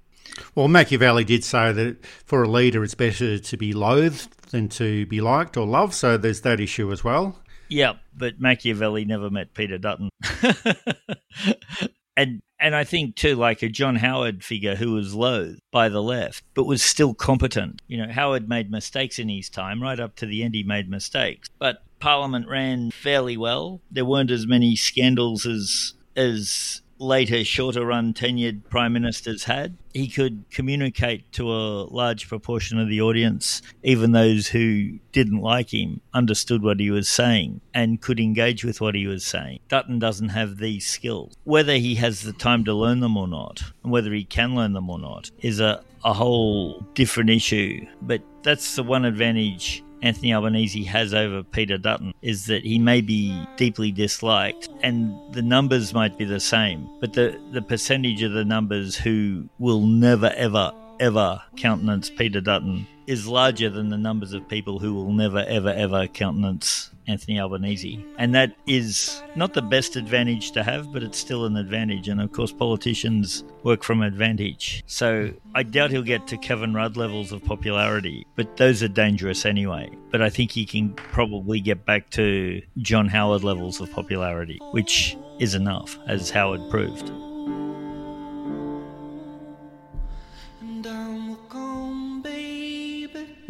Well, 0.55 0.67
Machiavelli 0.67 1.23
did 1.23 1.43
say 1.43 1.71
that 1.71 2.05
for 2.25 2.43
a 2.43 2.49
leader, 2.49 2.83
it's 2.83 2.95
better 2.95 3.37
to 3.37 3.57
be 3.57 3.73
loathed 3.73 4.49
than 4.51 4.69
to 4.69 5.05
be 5.07 5.21
liked 5.21 5.57
or 5.57 5.67
loved. 5.67 5.93
So 5.93 6.17
there's 6.17 6.41
that 6.41 6.59
issue 6.59 6.91
as 6.91 7.03
well. 7.03 7.37
Yeah, 7.67 7.93
but 8.15 8.39
Machiavelli 8.39 9.05
never 9.05 9.29
met 9.29 9.53
Peter 9.53 9.77
Dutton. 9.77 10.09
and 12.17 12.41
and 12.59 12.75
I 12.75 12.83
think 12.83 13.15
too, 13.15 13.35
like 13.35 13.61
a 13.61 13.69
John 13.69 13.95
Howard 13.95 14.43
figure 14.43 14.75
who 14.75 14.93
was 14.93 15.15
loathed 15.15 15.59
by 15.71 15.89
the 15.89 16.01
left, 16.01 16.43
but 16.53 16.65
was 16.65 16.83
still 16.83 17.13
competent. 17.13 17.81
You 17.87 18.05
know, 18.05 18.11
Howard 18.11 18.47
made 18.47 18.69
mistakes 18.69 19.19
in 19.19 19.29
his 19.29 19.49
time, 19.49 19.81
right 19.81 19.99
up 19.99 20.15
to 20.17 20.25
the 20.25 20.43
end, 20.43 20.53
he 20.53 20.63
made 20.63 20.89
mistakes. 20.89 21.49
But 21.59 21.83
Parliament 22.01 22.49
ran 22.49 22.91
fairly 22.91 23.37
well. 23.37 23.79
There 23.91 24.03
weren't 24.03 24.31
as 24.31 24.47
many 24.47 24.75
scandals 24.75 25.45
as 25.45 25.93
as 26.17 26.81
later 26.97 27.43
shorter 27.43 27.85
run 27.85 28.13
tenured 28.13 28.61
prime 28.69 28.93
ministers 28.93 29.45
had. 29.45 29.77
He 29.93 30.07
could 30.07 30.45
communicate 30.51 31.31
to 31.33 31.51
a 31.51 31.83
large 31.83 32.27
proportion 32.27 32.79
of 32.79 32.87
the 32.87 33.01
audience, 33.01 33.61
even 33.83 34.11
those 34.11 34.49
who 34.49 34.99
didn't 35.11 35.41
like 35.41 35.73
him, 35.73 36.01
understood 36.13 36.61
what 36.61 36.79
he 36.79 36.91
was 36.91 37.09
saying 37.09 37.61
and 37.73 38.01
could 38.01 38.19
engage 38.19 38.63
with 38.63 38.79
what 38.79 38.95
he 38.95 39.07
was 39.07 39.25
saying. 39.25 39.59
Dutton 39.67 39.99
doesn't 39.99 40.29
have 40.29 40.57
these 40.57 40.87
skills. 40.87 41.33
Whether 41.43 41.75
he 41.77 41.95
has 41.95 42.21
the 42.21 42.33
time 42.33 42.63
to 42.65 42.73
learn 42.73 42.99
them 42.99 43.17
or 43.17 43.27
not, 43.27 43.63
and 43.83 43.91
whether 43.91 44.13
he 44.13 44.23
can 44.23 44.55
learn 44.55 44.73
them 44.73 44.89
or 44.89 44.99
not, 44.99 45.31
is 45.39 45.59
a, 45.59 45.83
a 46.05 46.13
whole 46.13 46.85
different 46.93 47.31
issue. 47.31 47.85
But 48.01 48.21
that's 48.43 48.75
the 48.75 48.83
one 48.83 49.05
advantage 49.05 49.83
Anthony 50.01 50.33
Albanese 50.33 50.83
has 50.83 51.13
over 51.13 51.43
Peter 51.43 51.77
Dutton 51.77 52.13
is 52.21 52.45
that 52.47 52.63
he 52.63 52.79
may 52.79 53.01
be 53.01 53.45
deeply 53.55 53.91
disliked 53.91 54.69
and 54.81 55.15
the 55.33 55.41
numbers 55.41 55.93
might 55.93 56.17
be 56.17 56.25
the 56.25 56.39
same, 56.39 56.89
but 56.99 57.13
the, 57.13 57.39
the 57.51 57.61
percentage 57.61 58.23
of 58.23 58.31
the 58.31 58.45
numbers 58.45 58.95
who 58.95 59.47
will 59.59 59.81
never, 59.81 60.31
ever, 60.35 60.71
ever 60.99 61.41
countenance 61.55 62.09
Peter 62.09 62.41
Dutton 62.41 62.87
is 63.07 63.27
larger 63.27 63.69
than 63.69 63.89
the 63.89 63.97
numbers 63.97 64.33
of 64.33 64.47
people 64.47 64.79
who 64.79 64.93
will 64.93 65.11
never, 65.11 65.45
ever, 65.47 65.69
ever 65.69 66.07
countenance 66.07 66.91
Anthony 67.11 67.39
Albanese. 67.39 68.03
And 68.17 68.33
that 68.33 68.55
is 68.65 69.21
not 69.35 69.53
the 69.53 69.61
best 69.61 69.95
advantage 69.95 70.51
to 70.51 70.63
have, 70.63 70.91
but 70.91 71.03
it's 71.03 71.17
still 71.17 71.45
an 71.45 71.57
advantage. 71.57 72.07
And 72.07 72.21
of 72.21 72.31
course, 72.31 72.51
politicians 72.51 73.43
work 73.63 73.83
from 73.83 74.01
advantage. 74.01 74.83
So 74.87 75.31
I 75.53 75.63
doubt 75.63 75.91
he'll 75.91 76.01
get 76.01 76.27
to 76.27 76.37
Kevin 76.37 76.73
Rudd 76.73 76.97
levels 76.97 77.31
of 77.31 77.43
popularity, 77.43 78.25
but 78.35 78.57
those 78.57 78.81
are 78.81 78.87
dangerous 78.87 79.45
anyway. 79.45 79.89
But 80.09 80.21
I 80.21 80.29
think 80.29 80.51
he 80.51 80.65
can 80.65 80.93
probably 80.93 81.59
get 81.59 81.85
back 81.85 82.09
to 82.11 82.61
John 82.79 83.07
Howard 83.07 83.43
levels 83.43 83.79
of 83.79 83.91
popularity, 83.91 84.59
which 84.71 85.17
is 85.39 85.55
enough, 85.55 85.97
as 86.07 86.29
Howard 86.29 86.61
proved. 86.69 87.11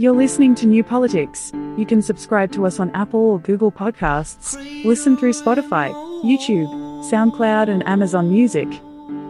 You're 0.02 0.16
listening 0.16 0.56
to 0.56 0.66
New 0.66 0.84
Politics. 0.84 1.52
You 1.78 1.86
can 1.86 2.02
subscribe 2.02 2.52
to 2.54 2.66
us 2.66 2.80
on 2.80 2.90
Apple 2.96 3.20
or 3.20 3.38
Google 3.38 3.72
Podcasts, 3.72 4.56
listen 4.84 5.16
through 5.16 5.34
Spotify, 5.34 5.94
YouTube, 6.24 6.68
SoundCloud, 7.04 7.70
and 7.70 7.88
Amazon 7.88 8.32
Music. 8.32 8.68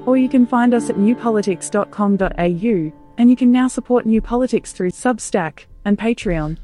Or 0.06 0.16
you 0.16 0.30
can 0.30 0.48
find 0.48 0.74
us 0.74 0.90
at 0.90 0.96
newpolitics.com.au, 0.96 2.94
and 3.18 3.30
you 3.30 3.36
can 3.36 3.51
now 3.51 3.68
support 3.68 4.06
New 4.06 4.22
Politics 4.22 4.72
through 4.72 4.92
Substack 4.92 5.66
and 5.84 5.98
Patreon. 5.98 6.56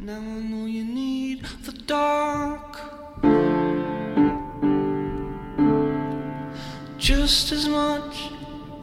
just 6.98 7.52
as 7.52 7.68
much 7.68 8.32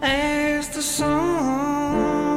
as 0.03 0.69
the 0.69 0.83
sun. 0.83 2.34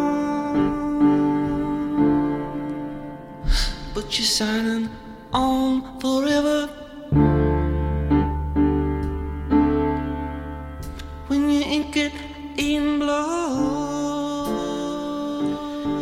But 3.98 4.16
you're 4.20 4.28
signing 4.28 4.88
on 5.34 6.00
forever. 6.00 6.68
When 11.26 11.50
you 11.50 11.62
ink 11.62 11.98
it 11.98 12.14
in 12.58 13.00
blood. 13.00 14.50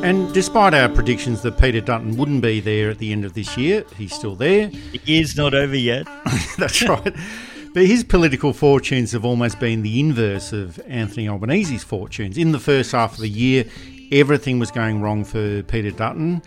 And 0.03 0.33
despite 0.33 0.73
our 0.73 0.89
predictions 0.89 1.41
that 1.43 1.57
Peter 1.57 1.79
Dutton 1.79 2.17
wouldn't 2.17 2.41
be 2.41 2.59
there 2.59 2.89
at 2.89 2.97
the 2.97 3.13
end 3.13 3.23
of 3.23 3.33
this 3.33 3.55
year, 3.55 3.85
he's 3.97 4.13
still 4.13 4.35
there. 4.35 4.67
The 4.67 4.99
year's 5.05 5.37
not 5.37 5.53
over 5.53 5.77
yet. 5.77 6.05
That's 6.57 6.81
right. 6.85 7.15
But 7.73 7.85
his 7.85 8.03
political 8.03 8.51
fortunes 8.51 9.13
have 9.13 9.23
almost 9.23 9.57
been 9.61 9.83
the 9.83 10.01
inverse 10.01 10.51
of 10.51 10.81
Anthony 10.85 11.29
Albanese's 11.29 11.85
fortunes. 11.85 12.37
In 12.37 12.51
the 12.51 12.59
first 12.59 12.91
half 12.91 13.13
of 13.13 13.19
the 13.19 13.29
year, 13.29 13.63
everything 14.11 14.59
was 14.59 14.69
going 14.69 15.01
wrong 15.01 15.23
for 15.23 15.63
Peter 15.63 15.91
Dutton 15.91 16.41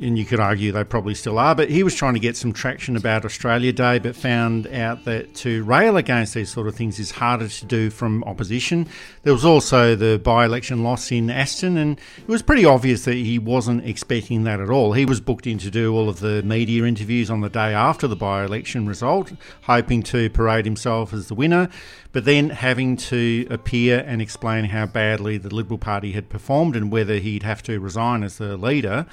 and 0.00 0.16
you 0.16 0.24
could 0.24 0.38
argue 0.38 0.70
they 0.70 0.84
probably 0.84 1.14
still 1.14 1.38
are, 1.38 1.54
but 1.54 1.70
he 1.70 1.82
was 1.82 1.94
trying 1.94 2.14
to 2.14 2.20
get 2.20 2.36
some 2.36 2.52
traction 2.52 2.96
about 2.96 3.24
Australia 3.24 3.72
Day, 3.72 3.98
but 3.98 4.14
found 4.14 4.66
out 4.68 5.04
that 5.04 5.34
to 5.36 5.64
rail 5.64 5.96
against 5.96 6.34
these 6.34 6.50
sort 6.50 6.68
of 6.68 6.76
things 6.76 6.98
is 6.98 7.10
harder 7.10 7.48
to 7.48 7.66
do 7.66 7.90
from 7.90 8.22
opposition. 8.24 8.86
There 9.24 9.32
was 9.32 9.44
also 9.44 9.96
the 9.96 10.20
by 10.22 10.44
election 10.44 10.84
loss 10.84 11.10
in 11.10 11.30
Aston, 11.30 11.76
and 11.76 11.98
it 12.16 12.28
was 12.28 12.42
pretty 12.42 12.64
obvious 12.64 13.04
that 13.06 13.14
he 13.14 13.38
wasn't 13.38 13.86
expecting 13.86 14.44
that 14.44 14.60
at 14.60 14.70
all. 14.70 14.92
He 14.92 15.04
was 15.04 15.20
booked 15.20 15.46
in 15.46 15.58
to 15.58 15.70
do 15.70 15.92
all 15.92 16.08
of 16.08 16.20
the 16.20 16.42
media 16.42 16.84
interviews 16.84 17.28
on 17.28 17.40
the 17.40 17.48
day 17.48 17.74
after 17.74 18.06
the 18.06 18.16
by 18.16 18.44
election 18.44 18.86
result, 18.86 19.32
hoping 19.62 20.02
to 20.04 20.30
parade 20.30 20.64
himself 20.64 21.12
as 21.12 21.26
the 21.26 21.34
winner, 21.34 21.68
but 22.12 22.24
then 22.24 22.50
having 22.50 22.96
to 22.96 23.46
appear 23.50 24.04
and 24.06 24.22
explain 24.22 24.66
how 24.66 24.86
badly 24.86 25.38
the 25.38 25.52
Liberal 25.52 25.78
Party 25.78 26.12
had 26.12 26.28
performed 26.28 26.76
and 26.76 26.92
whether 26.92 27.16
he'd 27.16 27.42
have 27.42 27.62
to 27.64 27.80
resign 27.80 28.22
as 28.22 28.38
the 28.38 28.56
leader 28.56 29.06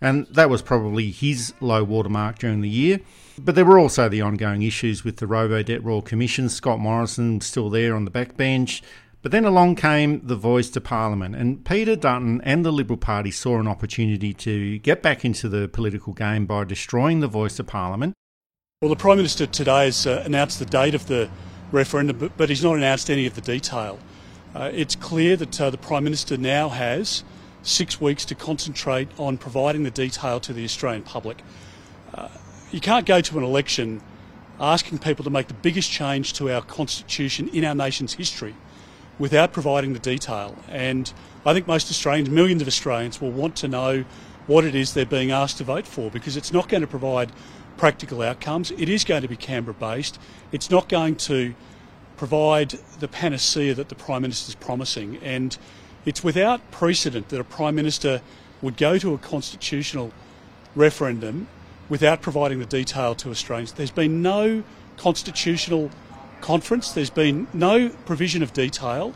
and 0.00 0.26
that 0.28 0.50
was 0.50 0.62
probably 0.62 1.10
his 1.10 1.54
low 1.60 1.84
watermark 1.84 2.38
during 2.38 2.60
the 2.60 2.68
year. 2.68 3.00
But 3.38 3.54
there 3.54 3.64
were 3.64 3.78
also 3.78 4.08
the 4.08 4.20
ongoing 4.20 4.62
issues 4.62 5.02
with 5.02 5.16
the 5.16 5.26
Robodebt 5.26 5.82
Royal 5.82 6.02
Commission, 6.02 6.48
Scott 6.48 6.78
Morrison 6.78 7.40
still 7.40 7.68
there 7.70 7.94
on 7.94 8.04
the 8.04 8.10
backbench. 8.10 8.82
But 9.22 9.32
then 9.32 9.46
along 9.46 9.76
came 9.76 10.20
the 10.26 10.36
voice 10.36 10.68
to 10.70 10.82
Parliament, 10.82 11.34
and 11.34 11.64
Peter 11.64 11.96
Dutton 11.96 12.42
and 12.42 12.62
the 12.62 12.70
Liberal 12.70 12.98
Party 12.98 13.30
saw 13.30 13.58
an 13.58 13.66
opportunity 13.66 14.34
to 14.34 14.78
get 14.80 15.00
back 15.02 15.24
into 15.24 15.48
the 15.48 15.66
political 15.66 16.12
game 16.12 16.44
by 16.44 16.64
destroying 16.64 17.20
the 17.20 17.26
voice 17.26 17.56
to 17.56 17.64
Parliament. 17.64 18.12
Well, 18.82 18.90
the 18.90 18.96
Prime 18.96 19.16
Minister 19.16 19.46
today 19.46 19.86
has 19.86 20.06
uh, 20.06 20.22
announced 20.26 20.58
the 20.58 20.66
date 20.66 20.94
of 20.94 21.06
the 21.06 21.30
referendum, 21.72 22.18
but, 22.18 22.36
but, 22.36 22.50
he's 22.50 22.62
not 22.62 22.76
announced 22.76 23.08
any 23.08 23.24
of 23.24 23.34
the 23.34 23.40
detail. 23.40 23.98
Uh, 24.54 24.70
it's 24.74 24.94
clear 24.94 25.36
that 25.36 25.58
uh, 25.58 25.70
the 25.70 25.78
Prime 25.78 26.04
Minister 26.04 26.36
now 26.36 26.68
has 26.68 27.24
six 27.64 28.00
weeks 28.00 28.24
to 28.26 28.34
concentrate 28.34 29.08
on 29.18 29.38
providing 29.38 29.82
the 29.82 29.90
detail 29.90 30.38
to 30.38 30.52
the 30.52 30.64
Australian 30.64 31.02
public. 31.02 31.42
Uh, 32.14 32.28
you 32.70 32.80
can't 32.80 33.06
go 33.06 33.20
to 33.20 33.38
an 33.38 33.44
election 33.44 34.00
asking 34.60 34.98
people 34.98 35.24
to 35.24 35.30
make 35.30 35.48
the 35.48 35.54
biggest 35.54 35.90
change 35.90 36.32
to 36.34 36.52
our 36.52 36.62
constitution 36.62 37.48
in 37.48 37.64
our 37.64 37.74
nation's 37.74 38.14
history 38.14 38.54
without 39.18 39.52
providing 39.52 39.92
the 39.92 39.98
detail. 39.98 40.56
And 40.68 41.12
I 41.44 41.52
think 41.52 41.66
most 41.66 41.90
Australians, 41.90 42.30
millions 42.30 42.62
of 42.62 42.68
Australians, 42.68 43.20
will 43.20 43.30
want 43.30 43.56
to 43.56 43.68
know 43.68 44.04
what 44.46 44.64
it 44.64 44.74
is 44.74 44.92
they're 44.92 45.06
being 45.06 45.30
asked 45.30 45.58
to 45.58 45.64
vote 45.64 45.86
for 45.86 46.10
because 46.10 46.36
it's 46.36 46.52
not 46.52 46.68
going 46.68 46.82
to 46.82 46.86
provide 46.86 47.32
practical 47.76 48.22
outcomes. 48.22 48.70
It 48.72 48.88
is 48.88 49.04
going 49.04 49.22
to 49.22 49.28
be 49.28 49.36
Canberra 49.36 49.74
based. 49.74 50.18
It's 50.52 50.70
not 50.70 50.88
going 50.88 51.16
to 51.16 51.54
provide 52.16 52.70
the 53.00 53.08
panacea 53.08 53.74
that 53.74 53.88
the 53.88 53.94
Prime 53.94 54.22
Minister 54.22 54.50
is 54.50 54.54
promising. 54.54 55.16
And 55.22 55.56
it's 56.04 56.22
without 56.22 56.70
precedent 56.70 57.28
that 57.30 57.40
a 57.40 57.44
Prime 57.44 57.74
Minister 57.74 58.20
would 58.62 58.76
go 58.76 58.98
to 58.98 59.14
a 59.14 59.18
constitutional 59.18 60.12
referendum 60.74 61.48
without 61.88 62.22
providing 62.22 62.58
the 62.58 62.66
detail 62.66 63.14
to 63.14 63.30
Australians. 63.30 63.72
There's 63.72 63.90
been 63.90 64.22
no 64.22 64.62
constitutional 64.96 65.90
conference, 66.40 66.92
there's 66.92 67.10
been 67.10 67.46
no 67.52 67.88
provision 67.88 68.42
of 68.42 68.52
detail 68.52 69.14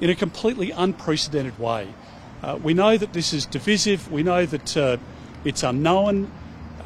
in 0.00 0.10
a 0.10 0.14
completely 0.14 0.70
unprecedented 0.70 1.58
way. 1.58 1.88
Uh, 2.42 2.58
we 2.62 2.72
know 2.72 2.96
that 2.96 3.12
this 3.12 3.32
is 3.32 3.44
divisive, 3.46 4.10
we 4.10 4.22
know 4.22 4.46
that 4.46 4.76
uh, 4.76 4.96
it's 5.44 5.62
unknown, 5.62 6.30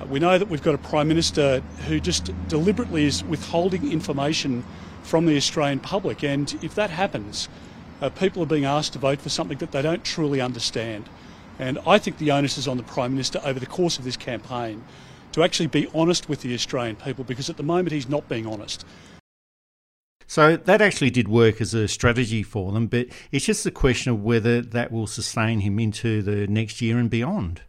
uh, 0.01 0.07
we 0.07 0.19
know 0.19 0.37
that 0.37 0.49
we've 0.49 0.63
got 0.63 0.75
a 0.75 0.79
Prime 0.79 1.07
Minister 1.07 1.61
who 1.87 2.01
just 2.01 2.33
deliberately 2.49 3.05
is 3.05 3.23
withholding 3.25 3.91
information 3.93 4.65
from 5.03 5.27
the 5.27 5.37
Australian 5.37 5.79
public, 5.79 6.25
and 6.25 6.59
if 6.63 6.75
that 6.75 6.91
happens, 6.91 7.49
uh, 8.05 8.11
people 8.11 8.43
are 8.43 8.47
being 8.47 8.67
asked 8.67 8.93
to 8.93 8.99
vote 8.99 9.21
for 9.21 9.31
something 9.31 9.57
that 9.59 9.73
they 9.73 9.81
don't 9.81 10.05
truly 10.05 10.41
understand. 10.41 11.09
And 11.59 11.79
I 11.87 11.99
think 11.99 12.19
the 12.19 12.33
onus 12.33 12.59
is 12.59 12.69
on 12.69 12.77
the 12.77 12.83
Prime 12.83 13.13
Minister 13.13 13.41
over 13.45 13.59
the 13.59 13.67
course 13.67 13.99
of 13.99 14.05
this 14.05 14.17
campaign 14.17 14.85
to 15.33 15.43
actually 15.43 15.67
be 15.67 15.89
honest 15.95 16.29
with 16.29 16.43
the 16.43 16.55
Australian 16.55 16.97
people 16.97 17.25
because 17.25 17.49
at 17.51 17.57
the 17.57 17.63
moment 17.63 17.93
he's 17.93 18.09
not 18.09 18.29
being 18.29 18.47
honest. 18.47 18.85
So 20.27 20.57
that 20.57 20.81
actually 20.81 21.11
did 21.11 21.29
work 21.29 21.61
as 21.61 21.75
a 21.75 21.89
strategy 21.89 22.43
for 22.43 22.73
them, 22.73 22.87
but 22.87 23.09
it's 23.33 23.45
just 23.45 23.67
a 23.67 23.71
question 23.71 24.13
of 24.13 24.23
whether 24.23 24.61
that 24.61 24.93
will 24.93 25.07
sustain 25.07 25.61
him 25.61 25.79
into 25.79 26.23
the 26.23 26.47
next 26.47 26.81
year 26.81 26.99
and 26.99 27.11
beyond. 27.11 27.63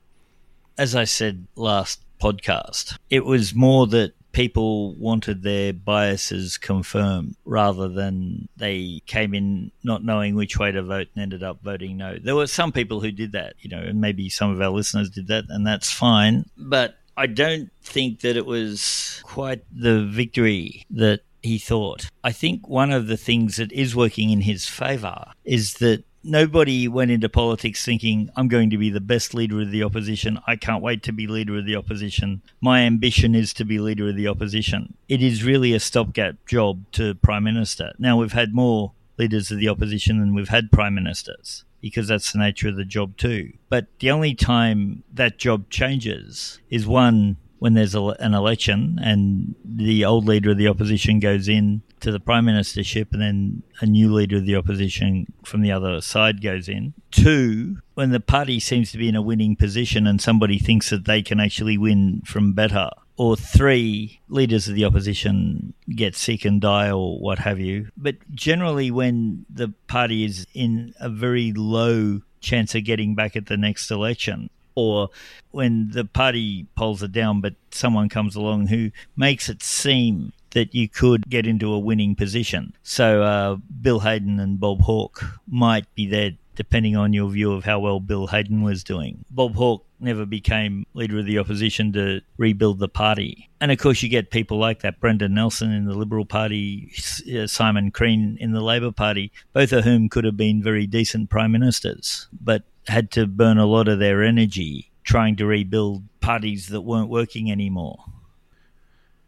As 0.78 0.96
I 0.96 1.06
said 1.06 1.48
last 1.56 2.04
podcast, 2.22 2.98
it 3.10 3.26
was 3.26 3.56
more 3.56 3.88
that 3.88 4.14
people 4.36 4.94
wanted 4.96 5.44
their 5.44 5.72
biases 5.72 6.58
confirmed 6.58 7.38
rather 7.46 7.88
than 7.88 8.50
they 8.58 9.02
came 9.06 9.34
in 9.34 9.72
not 9.82 10.04
knowing 10.04 10.36
which 10.36 10.60
way 10.60 10.74
to 10.74 10.84
vote 10.84 11.08
and 11.16 11.24
ended 11.24 11.42
up 11.42 11.64
voting 11.64 11.96
no. 11.96 12.18
There 12.22 12.36
were 12.36 12.46
some 12.46 12.74
people 12.74 13.00
who 13.00 13.12
did 13.12 13.32
that, 13.32 13.54
you 13.60 13.70
know, 13.70 13.80
and 13.80 14.02
maybe 14.02 14.28
some 14.30 14.52
of 14.52 14.62
our 14.62 14.72
listeners 14.72 15.10
did 15.10 15.28
that, 15.28 15.46
and 15.48 15.66
that's 15.66 15.90
fine. 15.90 16.44
But 16.58 16.98
I 17.16 17.28
don't 17.28 17.72
think 17.82 18.20
that 18.20 18.36
it 18.36 18.46
was 18.46 19.22
quite 19.24 19.64
the 19.72 20.04
victory 20.04 20.86
that 20.90 21.22
he 21.42 21.58
thought. 21.58 22.10
I 22.22 22.34
think 22.34 22.68
one 22.68 22.92
of 22.92 23.08
the 23.08 23.18
things 23.18 23.56
that 23.56 23.72
is 23.72 23.96
working 23.96 24.32
in 24.32 24.42
his 24.42 24.68
favour 24.68 25.32
is 25.46 25.76
that 25.76 26.04
nobody 26.26 26.88
went 26.88 27.12
into 27.12 27.30
politics 27.30 27.86
thinking, 27.86 28.30
I'm 28.36 28.48
going 28.48 28.70
to 28.72 28.78
be 28.78 28.90
the 28.90 29.00
best 29.00 29.34
leader 29.34 29.62
of 29.62 29.72
the 29.72 29.84
opposition. 29.84 30.40
I 30.48 30.56
can't 30.56 30.84
wait 30.84 31.04
to 31.04 31.14
be 31.14 31.28
leader 31.28 31.58
of 31.58 31.66
the 31.66 31.76
opposition. 31.76 32.42
My 32.60 32.82
ambition 32.82 33.36
is 33.36 33.54
to 33.54 33.66
be 33.66 33.80
leader 33.80 34.10
of 34.10 34.16
the 34.16 34.28
opposition. 34.28 34.96
It 35.08 35.22
is 35.22 35.44
really 35.44 35.74
a 35.74 35.80
stopgap 35.80 36.46
job 36.48 36.84
to 36.94 37.16
prime 37.16 37.44
minister. 37.44 37.94
Now, 38.00 38.18
we've 38.18 38.34
had 38.34 38.54
more 38.54 38.94
leaders 39.18 39.52
of 39.52 39.60
the 39.60 39.70
opposition 39.70 40.20
than 40.20 40.34
we've 40.34 40.50
had 40.50 40.72
prime 40.72 40.96
ministers 40.96 41.64
because 41.80 42.08
that's 42.08 42.32
the 42.32 42.40
nature 42.40 42.68
of 42.68 42.76
the 42.76 42.84
job 42.84 43.16
too. 43.16 43.54
But 43.70 43.88
the 44.00 44.10
only 44.10 44.34
time 44.34 45.04
that 45.14 45.38
job 45.38 45.70
changes 45.70 46.60
is 46.70 46.88
one, 46.88 47.38
when 47.60 47.74
there's 47.74 47.96
a, 47.96 48.02
an 48.02 48.34
election 48.34 49.00
and 49.02 49.56
the 49.64 50.06
old 50.06 50.26
leader 50.26 50.52
of 50.52 50.58
the 50.58 50.68
opposition 50.68 51.20
goes 51.20 51.48
in 51.48 51.82
to 52.02 52.12
the 52.12 52.20
prime 52.20 52.46
ministership 52.46 53.12
and 53.12 53.22
then 53.22 53.64
a 53.82 53.86
new 53.86 54.14
leader 54.14 54.38
of 54.38 54.46
the 54.46 54.56
opposition 54.56 55.26
from 55.44 55.62
the 55.62 55.72
other 55.72 56.02
side 56.02 56.42
goes 56.42 56.68
in. 56.70 56.94
Two, 57.12 57.78
when 57.94 58.12
the 58.12 58.20
party 58.20 58.60
seems 58.60 58.92
to 58.92 58.98
be 58.98 59.10
in 59.10 59.16
a 59.16 59.22
winning 59.22 59.56
position 59.56 60.06
and 60.06 60.22
somebody 60.22 60.60
thinks 60.60 60.90
that 60.90 61.06
they 61.06 61.22
can 61.22 61.40
actually 61.40 61.78
win 61.78 62.22
from 62.26 62.54
better. 62.54 62.90
Or 63.18 63.38
three, 63.38 64.20
leaders 64.28 64.68
of 64.68 64.76
the 64.76 64.84
opposition 64.84 65.74
get 65.90 66.16
sick 66.16 66.44
and 66.44 66.60
die 66.60 66.92
or 66.92 67.18
what 67.18 67.40
have 67.40 67.60
you. 67.60 67.88
But 67.96 68.18
generally, 68.36 68.92
when 68.92 69.46
the 69.50 69.70
party 69.88 70.26
is 70.26 70.46
in 70.54 70.94
a 71.00 71.10
very 71.10 71.54
low 71.54 72.20
chance 72.42 72.76
of 72.76 72.84
getting 72.84 73.16
back 73.16 73.38
at 73.38 73.46
the 73.46 73.56
next 73.56 73.90
election, 73.90 74.50
or 74.76 75.10
when 75.52 75.90
the 75.92 76.06
party 76.06 76.68
polls 76.76 77.02
are 77.02 77.08
down, 77.08 77.42
but 77.42 77.56
someone 77.72 78.10
comes 78.10 78.36
along 78.36 78.68
who 78.68 78.92
makes 79.16 79.50
it 79.50 79.64
seem 79.64 80.34
that 80.52 80.74
you 80.74 80.88
could 80.88 81.30
get 81.30 81.46
into 81.46 81.74
a 81.74 81.80
winning 81.80 82.16
position. 82.16 82.74
So 82.84 83.24
uh, 83.24 83.56
Bill 83.82 84.00
Hayden 84.00 84.40
and 84.40 84.60
Bob 84.60 84.82
Hawke 84.82 85.24
might 85.48 85.94
be 85.96 86.08
there 86.08 86.32
depending 86.56 86.96
on 86.96 87.12
your 87.12 87.30
view 87.30 87.52
of 87.52 87.66
how 87.66 87.80
well 87.80 88.00
Bill 88.00 88.28
Hayden 88.28 88.64
was 88.64 88.84
doing. 88.84 89.26
Bob 89.30 89.56
Hawke 89.56 89.86
never 90.00 90.26
became 90.26 90.86
leader 90.94 91.20
of 91.20 91.26
the 91.26 91.38
opposition 91.38 91.92
to 91.94 92.22
rebuild 92.38 92.80
the 92.80 92.88
party. 92.88 93.50
And 93.60 93.72
of 93.72 93.78
course, 93.78 94.02
you 94.02 94.10
get 94.10 94.32
people 94.32 94.58
like 94.58 94.82
that 94.82 95.00
Brendan 95.00 95.34
Nelson 95.34 95.72
in 95.72 95.86
the 95.86 95.94
Liberal 95.94 96.26
Party, 96.26 96.92
uh, 97.38 97.48
Simon 97.48 97.92
Crean 97.92 98.38
in 98.40 98.54
the 98.54 98.62
Labor 98.62 98.92
Party, 98.92 99.32
both 99.54 99.72
of 99.74 99.84
whom 99.84 100.10
could 100.10 100.24
have 100.24 100.38
been 100.38 100.64
very 100.64 100.88
decent 100.88 101.30
prime 101.30 101.52
ministers, 101.52 102.28
but 102.32 102.64
had 102.88 103.12
to 103.12 103.28
burn 103.28 103.58
a 103.58 103.66
lot 103.66 103.88
of 103.88 104.00
their 104.00 104.24
energy 104.24 104.92
trying 105.04 105.36
to 105.36 105.46
rebuild 105.46 106.04
parties 106.20 106.68
that 106.68 106.82
weren't 106.82 107.10
working 107.10 107.52
anymore. 107.52 108.04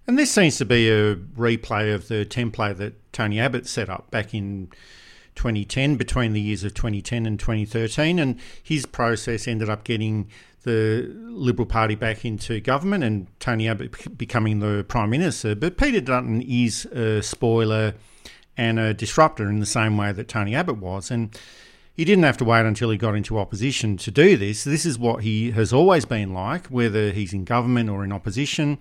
And 0.08 0.18
this 0.18 0.32
seems 0.32 0.58
to 0.58 0.66
be 0.66 0.90
a 0.90 1.16
replay 1.16 1.94
of 1.94 2.08
the 2.08 2.26
template 2.26 2.78
that 2.78 3.14
Tony 3.14 3.40
Abbott 3.40 3.68
set 3.68 3.90
up 3.90 4.10
back 4.10 4.34
in 4.34 4.70
2010, 5.36 5.96
between 5.96 6.34
the 6.34 6.42
years 6.42 6.64
of 6.64 6.74
2010 6.74 7.26
and 7.26 7.40
2013. 7.40 8.18
And 8.18 8.40
his 8.64 8.86
process 8.86 9.48
ended 9.48 9.70
up 9.70 9.84
getting 9.84 10.30
the 10.64 11.14
Liberal 11.14 11.66
Party 11.66 11.96
back 11.96 12.26
into 12.26 12.60
government 12.60 13.04
and 13.04 13.28
Tony 13.40 13.70
Abbott 13.70 14.18
becoming 14.18 14.60
the 14.60 14.84
Prime 14.88 15.10
Minister. 15.10 15.56
But 15.56 15.78
Peter 15.78 16.02
Dutton 16.02 16.42
is 16.42 16.86
a 16.86 17.22
spoiler 17.22 17.94
and 18.58 18.80
a 18.80 18.94
disruptor 18.94 19.48
in 19.50 19.60
the 19.60 19.66
same 19.66 19.98
way 19.98 20.12
that 20.12 20.28
Tony 20.28 20.56
Abbott 20.56 20.78
was. 20.78 21.12
And 21.12 21.38
he 21.98 22.06
didn't 22.06 22.26
have 22.26 22.38
to 22.38 22.46
wait 22.46 22.64
until 22.64 22.92
he 22.92 22.98
got 22.98 23.16
into 23.16 23.40
opposition 23.40 23.98
to 23.98 24.12
do 24.12 24.38
this. 24.38 24.64
This 24.64 24.86
is 24.86 25.00
what 25.00 25.24
he 25.24 25.50
has 25.52 25.74
always 25.74 26.06
been 26.06 26.32
like, 26.32 26.68
whether 26.68 27.12
he's 27.12 27.34
in 27.34 27.44
government 27.44 27.90
or 27.90 28.04
in 28.04 28.14
opposition. 28.14 28.78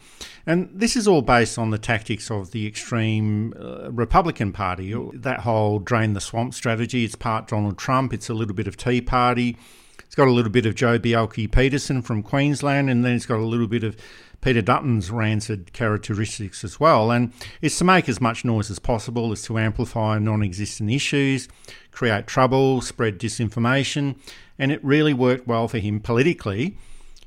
And 0.46 0.68
this 0.72 0.96
is 0.96 1.08
all 1.08 1.22
based 1.22 1.58
on 1.58 1.70
the 1.70 1.78
tactics 1.78 2.30
of 2.30 2.50
the 2.50 2.66
extreme 2.66 3.54
uh, 3.58 3.90
Republican 3.90 4.52
Party. 4.52 4.94
That 5.14 5.40
whole 5.40 5.78
drain 5.78 6.12
the 6.12 6.20
swamp 6.20 6.52
strategy, 6.52 7.04
it's 7.04 7.14
part 7.14 7.48
Donald 7.48 7.78
Trump, 7.78 8.12
it's 8.12 8.28
a 8.28 8.34
little 8.34 8.54
bit 8.54 8.68
of 8.68 8.76
Tea 8.76 9.00
Party. 9.00 9.56
It's 10.04 10.14
got 10.14 10.28
a 10.28 10.30
little 10.30 10.52
bit 10.52 10.66
of 10.66 10.74
Joe 10.74 10.98
Bjelke-Petersen 10.98 12.02
from 12.02 12.22
Queensland, 12.22 12.88
and 12.90 13.04
then 13.04 13.14
it's 13.14 13.26
got 13.26 13.38
a 13.38 13.44
little 13.46 13.66
bit 13.66 13.82
of 13.82 13.96
Peter 14.40 14.62
Dutton's 14.62 15.10
rancid 15.10 15.72
characteristics 15.72 16.64
as 16.64 16.78
well. 16.78 17.10
And 17.10 17.32
it's 17.60 17.78
to 17.78 17.84
make 17.84 18.08
as 18.08 18.20
much 18.20 18.44
noise 18.44 18.70
as 18.70 18.78
possible, 18.78 19.32
is 19.32 19.42
to 19.42 19.58
amplify 19.58 20.18
non 20.18 20.42
existent 20.42 20.90
issues, 20.90 21.48
create 21.90 22.26
trouble, 22.26 22.80
spread 22.80 23.18
disinformation. 23.18 24.16
And 24.58 24.72
it 24.72 24.82
really 24.84 25.14
worked 25.14 25.46
well 25.46 25.68
for 25.68 25.78
him 25.78 26.00
politically 26.00 26.76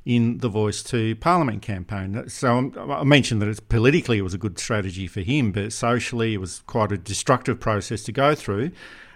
in 0.06 0.40
the 0.40 0.50
Voice 0.50 0.82
to 0.82 1.16
Parliament 1.18 1.62
campaign. 1.62 2.28
So 2.30 2.58
um, 2.58 2.74
I 2.90 3.04
mentioned 3.04 3.42
that 3.42 3.50
it's 3.50 3.60
politically 3.60 4.18
it 4.18 4.24
was 4.24 4.34
a 4.34 4.40
good 4.40 4.58
strategy 4.58 5.08
for 5.08 5.22
him, 5.22 5.52
but 5.52 5.72
socially 5.72 6.34
it 6.34 6.38
was 6.40 6.64
quite 6.66 6.92
a 6.92 6.98
destructive 6.98 7.60
process 7.60 8.04
to 8.04 8.12
go 8.12 8.34
through. 8.34 8.72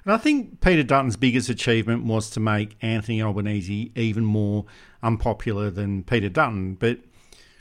And 0.06 0.14
I 0.14 0.18
think 0.18 0.62
Peter 0.62 0.84
Dutton's 0.84 1.16
biggest 1.16 1.50
achievement 1.50 2.06
was 2.06 2.30
to 2.32 2.40
make 2.40 2.76
Anthony 2.82 3.22
Albanese 3.22 3.92
even 3.96 4.26
more 4.26 4.66
unpopular 5.02 5.72
than 5.72 6.04
Peter 6.04 6.30
Dutton. 6.30 6.76
But 6.76 7.00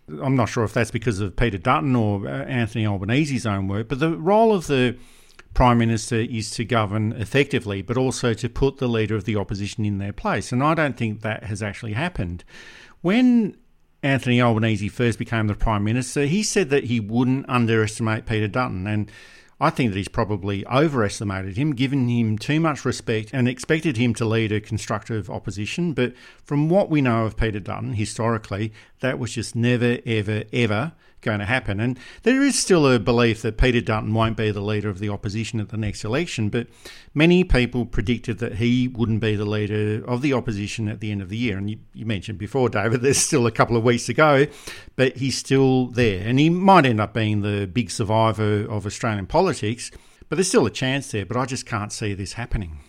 I'm 0.09 0.37
not 0.37 0.49
sure 0.49 0.65
if 0.65 0.75
that's 0.75 0.91
because 0.91 1.21
of 1.21 1.37
Peter 1.37 1.59
Dutton 1.59 1.95
or 1.95 2.27
uh, 2.27 2.45
Anthony 2.45 2.87
Albanese's 2.87 3.47
own 3.47 3.69
work, 3.69 3.89
but 3.89 4.01
the 4.01 4.17
role 4.17 4.55
of 4.55 4.67
the 4.67 4.97
Prime 5.55 5.79
Minister 5.79 6.17
is 6.17 6.51
to 6.53 6.65
govern 6.65 7.13
effectively, 7.13 7.83
but 7.83 7.97
also 7.97 8.35
to 8.35 8.49
put 8.49 8.79
the 8.79 8.89
leader 8.89 9.15
of 9.15 9.25
the 9.25 9.37
opposition 9.37 9.85
in 9.85 9.99
their 9.99 10.13
place. 10.13 10.51
And 10.51 10.63
I 10.63 10.75
don't 10.75 10.97
think 10.97 11.21
that 11.21 11.45
has 11.45 11.63
actually 11.63 11.93
happened. 11.93 12.43
When 13.03 13.57
Anthony 14.03 14.41
Albanese 14.41 14.89
first 14.89 15.19
became 15.19 15.47
the 15.47 15.55
Prime 15.55 15.85
Minister, 15.85 16.25
he 16.25 16.43
said 16.43 16.71
that 16.71 16.85
he 16.85 17.01
wouldn't 17.01 17.49
underestimate 17.49 18.27
Peter 18.27 18.49
Dutton. 18.49 18.87
And 18.87 19.11
I 19.63 19.71
think 19.71 19.93
that 19.93 19.97
he's 19.97 20.09
probably 20.09 20.67
overestimated 20.67 21.57
him, 21.57 21.77
given 21.77 22.09
him 22.09 22.37
too 22.37 22.59
much 22.59 22.85
respect, 22.85 23.31
and 23.33 23.47
expected 23.47 23.97
him 23.97 24.13
to 24.15 24.25
lead 24.25 24.51
a 24.51 24.61
constructive 24.61 25.31
opposition. 25.31 25.93
But 25.93 26.15
from 26.43 26.69
what 26.69 26.91
we 26.91 27.01
know 27.01 27.27
of 27.27 27.37
Peter 27.37 27.61
Dutton 27.61 27.93
historically, 27.93 28.73
that 28.99 29.21
was 29.21 29.35
just 29.35 29.55
never, 29.55 29.99
ever, 30.05 30.43
ever 30.53 30.95
going 31.23 31.39
to 31.39 31.47
happen. 31.47 31.81
And 31.81 31.99
there 32.23 32.43
is 32.43 32.59
still 32.59 32.87
a 32.87 32.99
belief 32.99 33.43
that 33.43 33.57
Peter 33.57 33.81
Dutton 33.81 34.13
won't 34.13 34.37
be 34.37 34.51
the 34.51 34.61
leader 34.61 34.91
of 34.91 34.99
the 34.99 35.09
opposition 35.09 35.61
at 35.61 35.71
the 35.71 35.77
next 35.77 36.05
election, 36.05 36.51
but 36.51 36.67
many 37.15 37.45
people 37.45 37.87
predicted 37.87 38.39
that 38.39 38.57
he 38.57 38.89
wouldn't 38.89 39.21
be 39.21 39.35
the 39.35 39.45
leader 39.45 40.05
of 40.05 40.21
the 40.21 40.33
opposition 40.33 40.89
at 40.89 41.01
the 41.01 41.11
end 41.11 41.23
of 41.23 41.29
the 41.29 41.37
year. 41.37 41.57
And 41.57 41.71
you, 41.71 41.79
you 41.95 42.05
mentioned 42.05 42.39
before, 42.39 42.69
David, 42.69 43.01
there's 43.03 43.19
still 43.19 43.47
a 43.47 43.53
couple 43.53 43.77
of 43.77 43.85
weeks 43.85 44.07
to 44.07 44.15
go, 44.15 44.47
but 44.97 45.17
he's 45.17 45.39
still 45.39 45.87
there. 45.87 46.27
And 46.27 46.39
he 46.39 46.51
might 46.51 46.85
end 46.85 47.01
up 47.01 47.15
being 47.15 47.41
the 47.41 47.67
big 47.67 47.91
survivor 47.91 48.67
of 48.69 48.85
Australian 48.85 49.27
politics, 49.27 49.91
but 50.29 50.37
there's 50.37 50.49
still 50.49 50.67
a 50.67 50.71
chance 50.71 51.11
there. 51.11 51.25
But 51.25 51.37
I 51.37 51.47
just 51.47 51.65
can't 51.67 51.93
see 51.93 52.15
this 52.15 52.35
happening. 52.35 52.81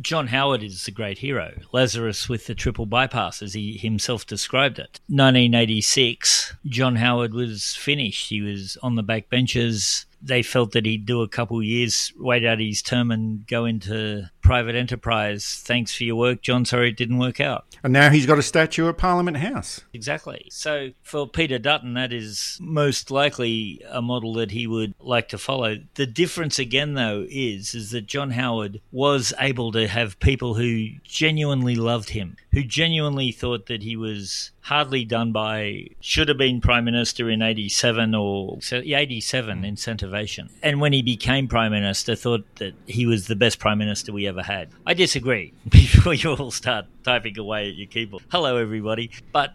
John 0.00 0.28
Howard 0.28 0.62
is 0.62 0.84
the 0.84 0.90
great 0.90 1.18
hero, 1.18 1.60
Lazarus 1.70 2.28
with 2.28 2.46
the 2.46 2.54
triple 2.54 2.86
bypass, 2.86 3.42
as 3.42 3.54
he 3.54 3.76
himself 3.76 4.26
described 4.26 4.78
it. 4.78 5.00
1986, 5.08 6.54
John 6.66 6.96
Howard 6.96 7.34
was 7.34 7.76
finished. 7.76 8.30
He 8.30 8.40
was 8.40 8.78
on 8.82 8.94
the 8.94 9.02
back 9.02 9.28
benches 9.28 10.06
they 10.22 10.42
felt 10.42 10.72
that 10.72 10.86
he'd 10.86 11.06
do 11.06 11.22
a 11.22 11.28
couple 11.28 11.62
years, 11.62 12.12
wait 12.16 12.44
out 12.44 12.60
his 12.60 12.82
term, 12.82 13.10
and 13.10 13.46
go 13.46 13.64
into 13.64 14.30
private 14.40 14.74
enterprise. 14.74 15.60
Thanks 15.64 15.94
for 15.94 16.04
your 16.04 16.16
work, 16.16 16.42
John. 16.42 16.64
Sorry 16.64 16.90
it 16.90 16.96
didn't 16.96 17.18
work 17.18 17.40
out. 17.40 17.64
And 17.82 17.92
now 17.92 18.10
he's 18.10 18.26
got 18.26 18.38
a 18.38 18.42
statue 18.42 18.88
at 18.88 18.98
Parliament 18.98 19.36
House. 19.38 19.80
Exactly. 19.92 20.46
So 20.50 20.90
for 21.02 21.26
Peter 21.26 21.58
Dutton, 21.58 21.94
that 21.94 22.12
is 22.12 22.58
most 22.60 23.10
likely 23.10 23.82
a 23.88 24.02
model 24.02 24.34
that 24.34 24.50
he 24.50 24.66
would 24.66 24.94
like 25.00 25.28
to 25.28 25.38
follow. 25.38 25.78
The 25.94 26.06
difference 26.06 26.58
again, 26.58 26.94
though, 26.94 27.26
is 27.28 27.74
is 27.74 27.90
that 27.90 28.06
John 28.06 28.30
Howard 28.32 28.80
was 28.90 29.32
able 29.38 29.72
to 29.72 29.88
have 29.88 30.20
people 30.20 30.54
who 30.54 30.88
genuinely 31.04 31.74
loved 31.74 32.10
him, 32.10 32.36
who 32.52 32.62
genuinely 32.62 33.32
thought 33.32 33.66
that 33.66 33.82
he 33.82 33.96
was 33.96 34.50
hardly 34.60 35.04
done 35.04 35.32
by 35.32 35.88
should 36.00 36.28
have 36.28 36.38
been 36.38 36.60
prime 36.60 36.84
minister 36.84 37.28
in 37.30 37.42
87 37.42 38.14
or 38.14 38.58
87 38.72 39.62
mm. 39.62 39.72
incentivation 39.72 40.50
and 40.62 40.80
when 40.80 40.92
he 40.92 41.02
became 41.02 41.48
prime 41.48 41.72
minister 41.72 42.14
thought 42.14 42.44
that 42.56 42.74
he 42.86 43.06
was 43.06 43.26
the 43.26 43.36
best 43.36 43.58
prime 43.58 43.78
minister 43.78 44.12
we 44.12 44.26
ever 44.26 44.42
had. 44.42 44.68
I 44.86 44.94
disagree. 44.94 45.52
Before 45.68 46.14
you 46.14 46.34
all 46.34 46.50
start 46.50 46.86
typing 47.02 47.38
away 47.38 47.68
at 47.68 47.74
your 47.74 47.86
keyboard. 47.86 48.22
Hello 48.30 48.56
everybody. 48.56 49.10
But 49.32 49.54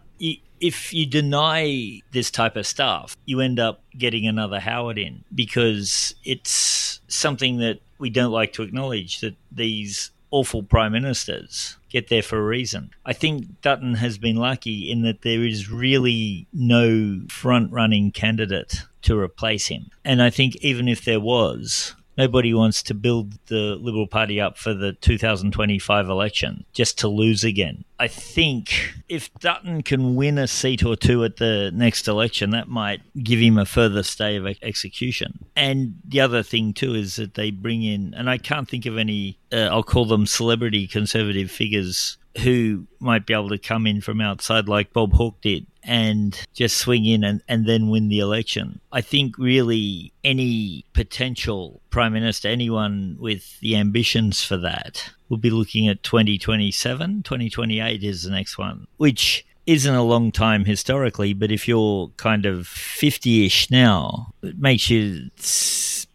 if 0.60 0.92
you 0.92 1.06
deny 1.06 2.02
this 2.10 2.30
type 2.30 2.56
of 2.56 2.66
stuff 2.66 3.16
you 3.24 3.40
end 3.40 3.60
up 3.60 3.80
getting 3.96 4.26
another 4.26 4.58
howard 4.58 4.98
in 4.98 5.22
because 5.32 6.14
it's 6.24 7.00
something 7.06 7.58
that 7.58 7.78
we 7.98 8.10
don't 8.10 8.32
like 8.32 8.52
to 8.52 8.62
acknowledge 8.62 9.20
that 9.20 9.36
these 9.52 10.10
awful 10.30 10.62
prime 10.62 10.92
ministers 10.92 11.77
get 11.88 12.08
there 12.08 12.22
for 12.22 12.38
a 12.38 12.44
reason. 12.44 12.90
I 13.04 13.12
think 13.12 13.60
Dutton 13.60 13.94
has 13.94 14.18
been 14.18 14.36
lucky 14.36 14.90
in 14.90 15.02
that 15.02 15.22
there 15.22 15.44
is 15.44 15.70
really 15.70 16.46
no 16.52 17.20
front 17.28 17.72
running 17.72 18.12
candidate 18.12 18.84
to 19.02 19.18
replace 19.18 19.68
him. 19.68 19.90
And 20.04 20.22
I 20.22 20.30
think 20.30 20.56
even 20.56 20.88
if 20.88 21.04
there 21.04 21.20
was, 21.20 21.94
nobody 22.18 22.52
wants 22.52 22.82
to 22.82 22.94
build 22.94 23.38
the 23.46 23.78
Liberal 23.80 24.08
Party 24.08 24.40
up 24.40 24.58
for 24.58 24.74
the 24.74 24.92
2025 24.94 26.08
election 26.08 26.64
just 26.72 26.98
to 26.98 27.08
lose 27.08 27.44
again. 27.44 27.84
I 28.00 28.08
think 28.08 28.94
if 29.08 29.32
Dutton 29.34 29.82
can 29.82 30.16
win 30.16 30.36
a 30.36 30.48
seat 30.48 30.84
or 30.84 30.96
two 30.96 31.24
at 31.24 31.36
the 31.36 31.70
next 31.72 32.08
election, 32.08 32.50
that 32.50 32.68
might 32.68 33.00
give 33.22 33.38
him 33.38 33.56
a 33.56 33.64
further 33.64 34.02
stay 34.02 34.36
of 34.36 34.46
execution. 34.62 35.46
And 35.56 35.94
the 36.06 36.20
other 36.20 36.42
thing, 36.42 36.74
too, 36.74 36.94
is 36.94 37.16
that 37.16 37.34
they 37.34 37.50
bring 37.50 37.82
in, 37.82 38.14
and 38.14 38.28
I 38.28 38.38
can't 38.38 38.68
think 38.68 38.86
of 38.86 38.98
any, 38.98 39.38
uh, 39.52 39.68
I'll 39.70 39.82
call 39.82 40.04
them 40.04 40.26
celebrity 40.26 40.86
conservative 40.86 41.50
figures 41.50 42.18
who 42.38 42.86
might 43.00 43.26
be 43.26 43.34
able 43.34 43.48
to 43.48 43.58
come 43.58 43.86
in 43.86 44.00
from 44.00 44.20
outside 44.20 44.68
like 44.68 44.92
Bob 44.92 45.12
Hawke 45.12 45.40
did 45.40 45.66
and 45.88 46.38
just 46.52 46.76
swing 46.76 47.06
in 47.06 47.24
and, 47.24 47.42
and 47.48 47.66
then 47.66 47.88
win 47.88 48.08
the 48.08 48.20
election. 48.20 48.80
I 48.92 49.00
think 49.00 49.38
really 49.38 50.12
any 50.22 50.84
potential 50.92 51.80
prime 51.90 52.12
minister, 52.12 52.48
anyone 52.48 53.16
with 53.18 53.58
the 53.60 53.74
ambitions 53.74 54.44
for 54.44 54.58
that, 54.58 55.10
will 55.30 55.38
be 55.38 55.50
looking 55.50 55.88
at 55.88 56.02
2027. 56.02 57.22
2028 57.22 58.04
is 58.04 58.22
the 58.22 58.30
next 58.30 58.58
one, 58.58 58.86
which 58.98 59.46
isn't 59.66 59.94
a 59.94 60.02
long 60.02 60.30
time 60.30 60.64
historically, 60.64 61.32
but 61.32 61.50
if 61.50 61.66
you're 61.66 62.08
kind 62.16 62.46
of 62.46 62.66
50 62.66 63.46
ish 63.46 63.70
now, 63.70 64.32
it 64.42 64.58
makes 64.58 64.90
you 64.90 65.30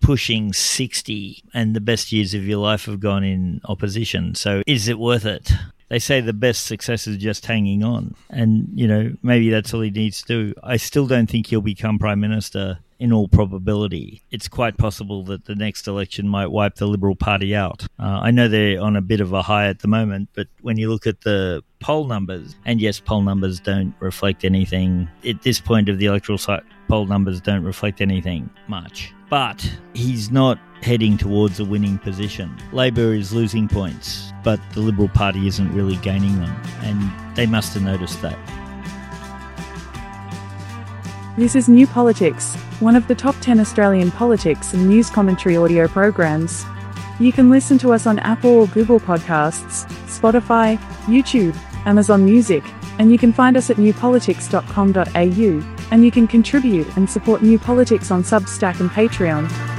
pushing 0.02 0.54
60 0.54 1.44
and 1.54 1.76
the 1.76 1.82
best 1.82 2.12
years 2.12 2.34
of 2.34 2.46
your 2.46 2.60
life 2.60 2.86
have 2.86 3.00
gone 3.00 3.24
in 3.24 3.62
opposition. 3.66 4.36
So 4.36 4.62
is 4.68 4.88
it 4.88 5.00
worth 5.00 5.26
it? 5.26 5.52
They 5.94 6.00
say 6.00 6.22
the 6.22 6.34
best 6.34 6.66
success 6.66 7.06
is 7.06 7.18
just 7.18 7.46
hanging 7.46 7.84
on. 7.84 8.16
And, 8.32 8.68
you 8.74 8.88
know, 8.88 9.14
maybe 9.22 9.52
that's 9.52 9.76
all 9.76 9.82
he 9.82 9.92
needs 9.92 10.24
to 10.24 10.28
do. 10.28 10.54
I 10.64 10.78
still 10.78 11.06
don't 11.06 11.30
think 11.30 11.46
he'll 11.46 11.62
become 11.62 12.00
prime 12.00 12.20
minister 12.20 12.80
in 13.04 13.12
all 13.12 13.28
probability, 13.28 14.22
it's 14.32 14.48
quite 14.48 14.78
possible 14.78 15.26
that 15.26 15.44
the 15.44 15.56
next 15.56 15.88
election 15.88 16.26
might 16.26 16.48
wipe 16.48 16.76
the 16.76 16.86
Liberal 16.86 17.18
Party 17.18 17.54
out. 17.54 17.84
Uh, 18.00 18.22
I 18.24 18.32
know 18.32 18.48
they're 18.48 18.82
on 18.82 18.96
a 18.96 19.02
bit 19.02 19.20
of 19.20 19.34
a 19.34 19.42
high 19.42 19.68
at 19.68 19.80
the 19.80 19.90
moment, 19.90 20.30
but 20.34 20.48
when 20.62 20.78
you 20.78 20.90
look 20.90 21.06
at 21.06 21.20
the 21.20 21.62
poll 21.82 22.08
numbers, 22.08 22.56
and 22.64 22.80
yes, 22.80 23.02
poll 23.02 23.22
numbers 23.22 23.60
don't 23.60 23.94
reflect 24.00 24.46
anything 24.46 25.10
at 25.28 25.42
this 25.42 25.60
point 25.60 25.90
of 25.90 25.98
the 25.98 26.06
electoral 26.06 26.38
cycle, 26.38 26.66
poll 26.88 27.06
numbers 27.06 27.42
don't 27.42 27.66
reflect 27.66 28.00
anything 28.00 28.50
much. 28.70 29.14
But 29.34 29.68
he's 29.96 30.30
not 30.30 30.60
heading 30.84 31.18
towards 31.18 31.60
a 31.60 31.66
winning 31.66 31.98
position. 31.98 32.56
Labor 32.72 33.16
is 33.16 33.34
losing 33.34 33.68
points, 33.68 34.32
but 34.44 34.60
the 34.74 34.80
Liberal 34.80 35.10
Party 35.10 35.48
isn't 35.48 35.74
really 35.74 35.96
gaining 35.96 36.40
them, 36.40 36.56
and 36.84 37.36
they 37.36 37.48
must 37.48 37.74
have 37.74 37.82
noticed 37.82 38.22
that. 38.22 38.38
This 41.36 41.56
is 41.56 41.68
New 41.68 41.88
Politics, 41.88 42.54
one 42.80 42.96
of 42.96 43.08
the 43.08 43.16
top 43.16 43.34
10 43.42 43.60
Australian 43.60 44.12
politics 44.12 44.72
and 44.72 44.88
news 44.88 45.10
commentary 45.10 45.58
audio 45.58 45.88
programs. 45.88 46.64
You 47.20 47.32
can 47.32 47.50
listen 47.50 47.80
to 47.80 47.92
us 47.92 48.06
on 48.06 48.20
Apple 48.20 48.52
or 48.52 48.68
Google 48.68 49.00
Podcasts, 49.00 49.88
Spotify, 50.06 50.78
YouTube, 51.06 51.56
Amazon 51.88 52.24
Music, 52.24 52.64
and 53.00 53.12
you 53.12 53.18
can 53.18 53.34
find 53.34 53.58
us 53.58 53.72
at 53.72 53.78
newpolitics.com.au, 53.78 55.83
and 55.94 56.04
you 56.04 56.10
can 56.10 56.28
contribute 56.28 56.88
and 56.98 57.08
support 57.08 57.44
New 57.44 57.60
Politics 57.60 58.10
on 58.10 58.24
Substack 58.24 58.80
and 58.80 58.90
Patreon. 58.90 59.73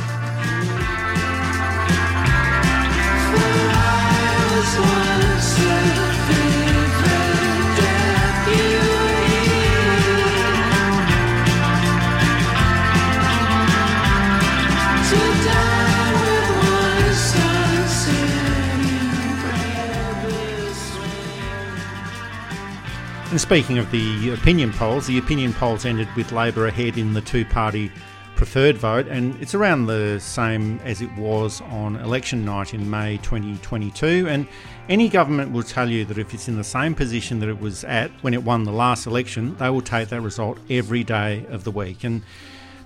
And 23.35 23.41
speaking 23.41 23.79
of 23.79 23.91
the 23.91 24.31
opinion 24.31 24.73
polls, 24.73 25.09
the 25.09 25.19
opinion 25.19 25.55
polls 25.55 25.85
ended 25.85 26.07
with 26.15 26.31
Labor 26.31 26.69
ahead 26.69 26.97
in 26.97 27.15
the 27.15 27.21
two 27.21 27.45
party 27.45 27.91
preferred 28.37 28.79
vote, 28.79 29.09
and 29.09 29.35
it's 29.43 29.57
around 29.57 29.87
the 29.87 30.21
same 30.21 30.79
as 30.85 31.03
it 31.03 31.13
was 31.17 31.61
on 31.63 31.97
election 31.97 32.45
night 32.45 32.75
in 32.75 32.89
May 32.89 33.17
2022. 33.17 34.29
And 34.29 34.47
any 34.89 35.09
government 35.09 35.51
will 35.51 35.65
tell 35.65 35.91
you 35.91 36.05
that 36.05 36.17
if 36.17 36.33
it's 36.33 36.47
in 36.47 36.57
the 36.57 36.63
same 36.63 36.95
position 36.95 37.41
that 37.41 37.49
it 37.49 37.59
was 37.59 37.83
at 37.83 38.13
when 38.23 38.35
it 38.35 38.45
won 38.45 38.63
the 38.63 38.71
last 38.71 39.05
election, 39.05 39.57
they 39.57 39.69
will 39.69 39.83
take 39.83 40.11
that 40.11 40.21
result 40.21 40.57
every 40.71 41.03
day 41.03 41.45
of 41.49 41.65
the 41.65 41.73
week. 41.73 42.05
And 42.05 42.23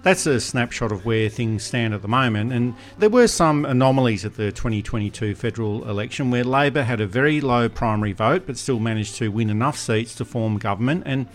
that's 0.03 0.27
a 0.27 0.41
snapshot 0.41 0.93
of 0.93 1.05
where 1.05 1.29
things 1.29 1.65
stand 1.65 1.95
at 1.95 2.03
the 2.03 2.09
moment. 2.09 2.53
And 2.53 2.75
there 2.99 3.11
were 3.11 3.27
some 3.27 3.65
anomalies 3.65 4.25
at 4.25 4.35
the 4.35 4.53
2022 4.53 5.35
federal 5.35 5.89
election 5.89 6.31
where 6.31 6.45
Labor 6.45 6.83
had 6.83 7.01
a 7.01 7.07
very 7.07 7.41
low 7.41 7.69
primary 7.69 8.13
vote 8.13 8.45
but 8.47 8.57
still 8.57 8.79
managed 8.79 9.17
to 9.17 9.29
win 9.29 9.51
enough 9.51 9.77
seats 9.77 10.15
to 10.17 10.25
form 10.25 10.59
government. 10.59 11.03
And 11.07 11.27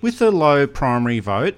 with 0.00 0.18
the 0.18 0.30
low 0.30 0.66
primary 0.66 1.20
vote, 1.20 1.56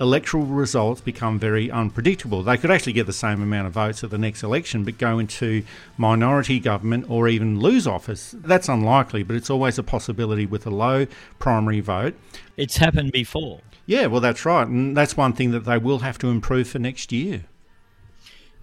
electoral 0.00 0.44
results 0.44 1.00
become 1.00 1.38
very 1.38 1.70
unpredictable. 1.70 2.42
They 2.42 2.56
could 2.56 2.70
actually 2.70 2.94
get 2.94 3.06
the 3.06 3.12
same 3.12 3.42
amount 3.42 3.66
of 3.66 3.72
votes 3.72 4.02
at 4.02 4.10
the 4.10 4.18
next 4.18 4.42
election, 4.42 4.84
but 4.84 4.98
go 4.98 5.18
into 5.18 5.62
minority 5.96 6.58
government 6.58 7.06
or 7.08 7.28
even 7.28 7.60
lose 7.60 7.86
office. 7.86 8.34
That's 8.38 8.68
unlikely, 8.68 9.22
but 9.22 9.36
it's 9.36 9.50
always 9.50 9.78
a 9.78 9.82
possibility 9.82 10.46
with 10.46 10.66
a 10.66 10.70
low 10.70 11.06
primary 11.38 11.80
vote. 11.80 12.14
It's 12.56 12.76
happened 12.76 13.12
before. 13.12 13.60
Yeah, 13.86 14.06
well, 14.06 14.20
that's 14.20 14.44
right. 14.44 14.66
And 14.66 14.96
that's 14.96 15.16
one 15.16 15.32
thing 15.34 15.50
that 15.52 15.64
they 15.64 15.78
will 15.78 16.00
have 16.00 16.18
to 16.18 16.28
improve 16.28 16.68
for 16.68 16.78
next 16.78 17.12
year. 17.12 17.44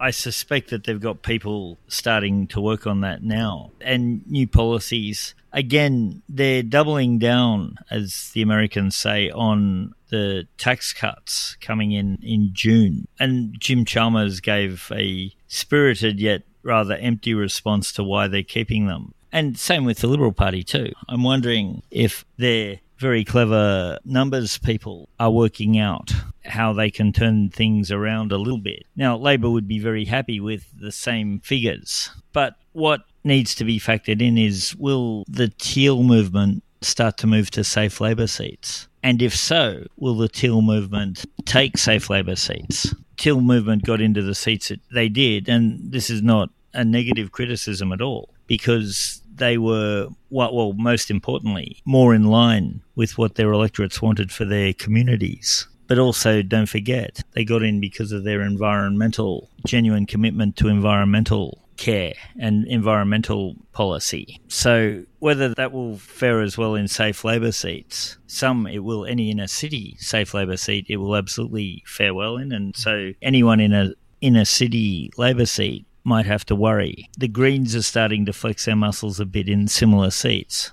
I 0.00 0.10
suspect 0.10 0.70
that 0.70 0.84
they've 0.84 1.00
got 1.00 1.22
people 1.22 1.78
starting 1.86 2.48
to 2.48 2.60
work 2.60 2.88
on 2.88 3.02
that 3.02 3.22
now 3.22 3.70
and 3.80 4.26
new 4.26 4.48
policies. 4.48 5.36
Again, 5.52 6.22
they're 6.28 6.62
doubling 6.62 7.18
down, 7.18 7.76
as 7.90 8.30
the 8.32 8.42
Americans 8.42 8.96
say, 8.96 9.30
on 9.30 9.94
the 10.08 10.46
tax 10.58 10.92
cuts 10.92 11.56
coming 11.60 11.92
in 11.92 12.18
in 12.22 12.50
June. 12.52 13.06
And 13.18 13.54
Jim 13.58 13.84
Chalmers 13.84 14.40
gave 14.40 14.90
a 14.94 15.32
spirited 15.48 16.20
yet 16.20 16.42
rather 16.62 16.94
empty 16.94 17.34
response 17.34 17.92
to 17.92 18.04
why 18.04 18.28
they're 18.28 18.42
keeping 18.42 18.86
them. 18.86 19.14
And 19.32 19.58
same 19.58 19.84
with 19.84 19.98
the 19.98 20.06
Liberal 20.06 20.32
Party, 20.32 20.62
too. 20.62 20.92
I'm 21.08 21.22
wondering 21.22 21.82
if 21.90 22.24
they're 22.36 22.80
very 22.98 23.24
clever 23.24 23.98
numbers 24.04 24.58
people 24.58 25.08
are 25.18 25.30
working 25.30 25.76
out 25.76 26.12
how 26.44 26.72
they 26.72 26.88
can 26.88 27.12
turn 27.12 27.48
things 27.48 27.90
around 27.90 28.30
a 28.30 28.38
little 28.38 28.60
bit. 28.60 28.84
Now, 28.94 29.16
Labor 29.16 29.50
would 29.50 29.66
be 29.66 29.80
very 29.80 30.04
happy 30.04 30.38
with 30.38 30.66
the 30.78 30.92
same 30.92 31.40
figures, 31.40 32.10
but 32.32 32.54
what 32.72 33.00
needs 33.24 33.54
to 33.56 33.64
be 33.64 33.78
factored 33.78 34.20
in 34.20 34.38
is 34.38 34.74
will 34.76 35.24
the 35.28 35.48
teal 35.58 36.02
movement 36.02 36.62
start 36.80 37.16
to 37.18 37.26
move 37.26 37.50
to 37.52 37.64
safe 37.64 38.00
Labor 38.00 38.26
seats? 38.26 38.88
And 39.02 39.20
if 39.20 39.34
so, 39.34 39.86
will 39.96 40.16
the 40.16 40.28
teal 40.28 40.62
movement 40.62 41.24
take 41.44 41.78
safe 41.78 42.08
Labor 42.08 42.36
seats? 42.36 42.94
Teal 43.16 43.40
movement 43.40 43.84
got 43.84 44.00
into 44.00 44.22
the 44.22 44.34
seats 44.34 44.68
that 44.68 44.80
they 44.92 45.08
did, 45.08 45.48
and 45.48 45.92
this 45.92 46.10
is 46.10 46.22
not 46.22 46.50
a 46.74 46.84
negative 46.84 47.32
criticism 47.32 47.92
at 47.92 48.00
all 48.00 48.30
because 48.46 49.22
they 49.34 49.58
were, 49.58 50.08
well, 50.30 50.54
well, 50.54 50.72
most 50.74 51.10
importantly, 51.10 51.80
more 51.84 52.14
in 52.14 52.24
line 52.24 52.80
with 52.94 53.18
what 53.18 53.34
their 53.34 53.52
electorates 53.52 54.00
wanted 54.02 54.30
for 54.30 54.44
their 54.44 54.72
communities. 54.72 55.66
But 55.88 55.98
also, 55.98 56.42
don't 56.42 56.68
forget, 56.68 57.22
they 57.32 57.44
got 57.44 57.62
in 57.62 57.80
because 57.80 58.12
of 58.12 58.24
their 58.24 58.40
environmental, 58.42 59.50
genuine 59.66 60.06
commitment 60.06 60.56
to 60.56 60.68
environmental 60.68 61.61
care 61.82 62.14
and 62.38 62.64
environmental 62.68 63.56
policy. 63.72 64.40
So, 64.46 65.04
whether 65.18 65.52
that 65.54 65.72
will 65.72 65.98
fare 65.98 66.40
as 66.40 66.56
well 66.56 66.76
in 66.76 66.86
safe 66.86 67.24
Labor 67.24 67.50
seats, 67.50 68.18
some 68.28 68.68
it 68.68 68.78
will, 68.78 69.04
any 69.04 69.32
inner 69.32 69.48
city 69.48 69.96
safe 69.98 70.32
Labor 70.32 70.56
seat, 70.56 70.86
it 70.88 70.98
will 70.98 71.16
absolutely 71.16 71.82
fare 71.84 72.14
well 72.14 72.36
in. 72.36 72.52
And 72.52 72.76
so, 72.76 73.12
anyone 73.20 73.58
in 73.58 73.72
a 73.72 73.94
inner 74.20 74.44
city 74.44 75.10
Labor 75.18 75.44
seat 75.44 75.84
might 76.04 76.26
have 76.26 76.46
to 76.46 76.54
worry. 76.54 77.10
The 77.18 77.26
Greens 77.26 77.74
are 77.74 77.82
starting 77.82 78.26
to 78.26 78.32
flex 78.32 78.64
their 78.64 78.76
muscles 78.76 79.18
a 79.18 79.26
bit 79.26 79.48
in 79.48 79.66
similar 79.66 80.12
seats. 80.12 80.70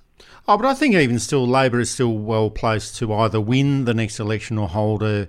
Oh, 0.47 0.57
but 0.57 0.67
I 0.67 0.75
think 0.75 0.93
even 0.93 1.17
still, 1.17 1.47
Labor 1.47 1.79
is 1.79 1.89
still 1.89 2.13
well 2.13 2.51
placed 2.51 2.97
to 2.97 3.11
either 3.13 3.41
win 3.41 3.85
the 3.85 3.95
next 3.95 4.19
election 4.19 4.59
or 4.59 4.67
hold 4.67 5.01
a 5.01 5.27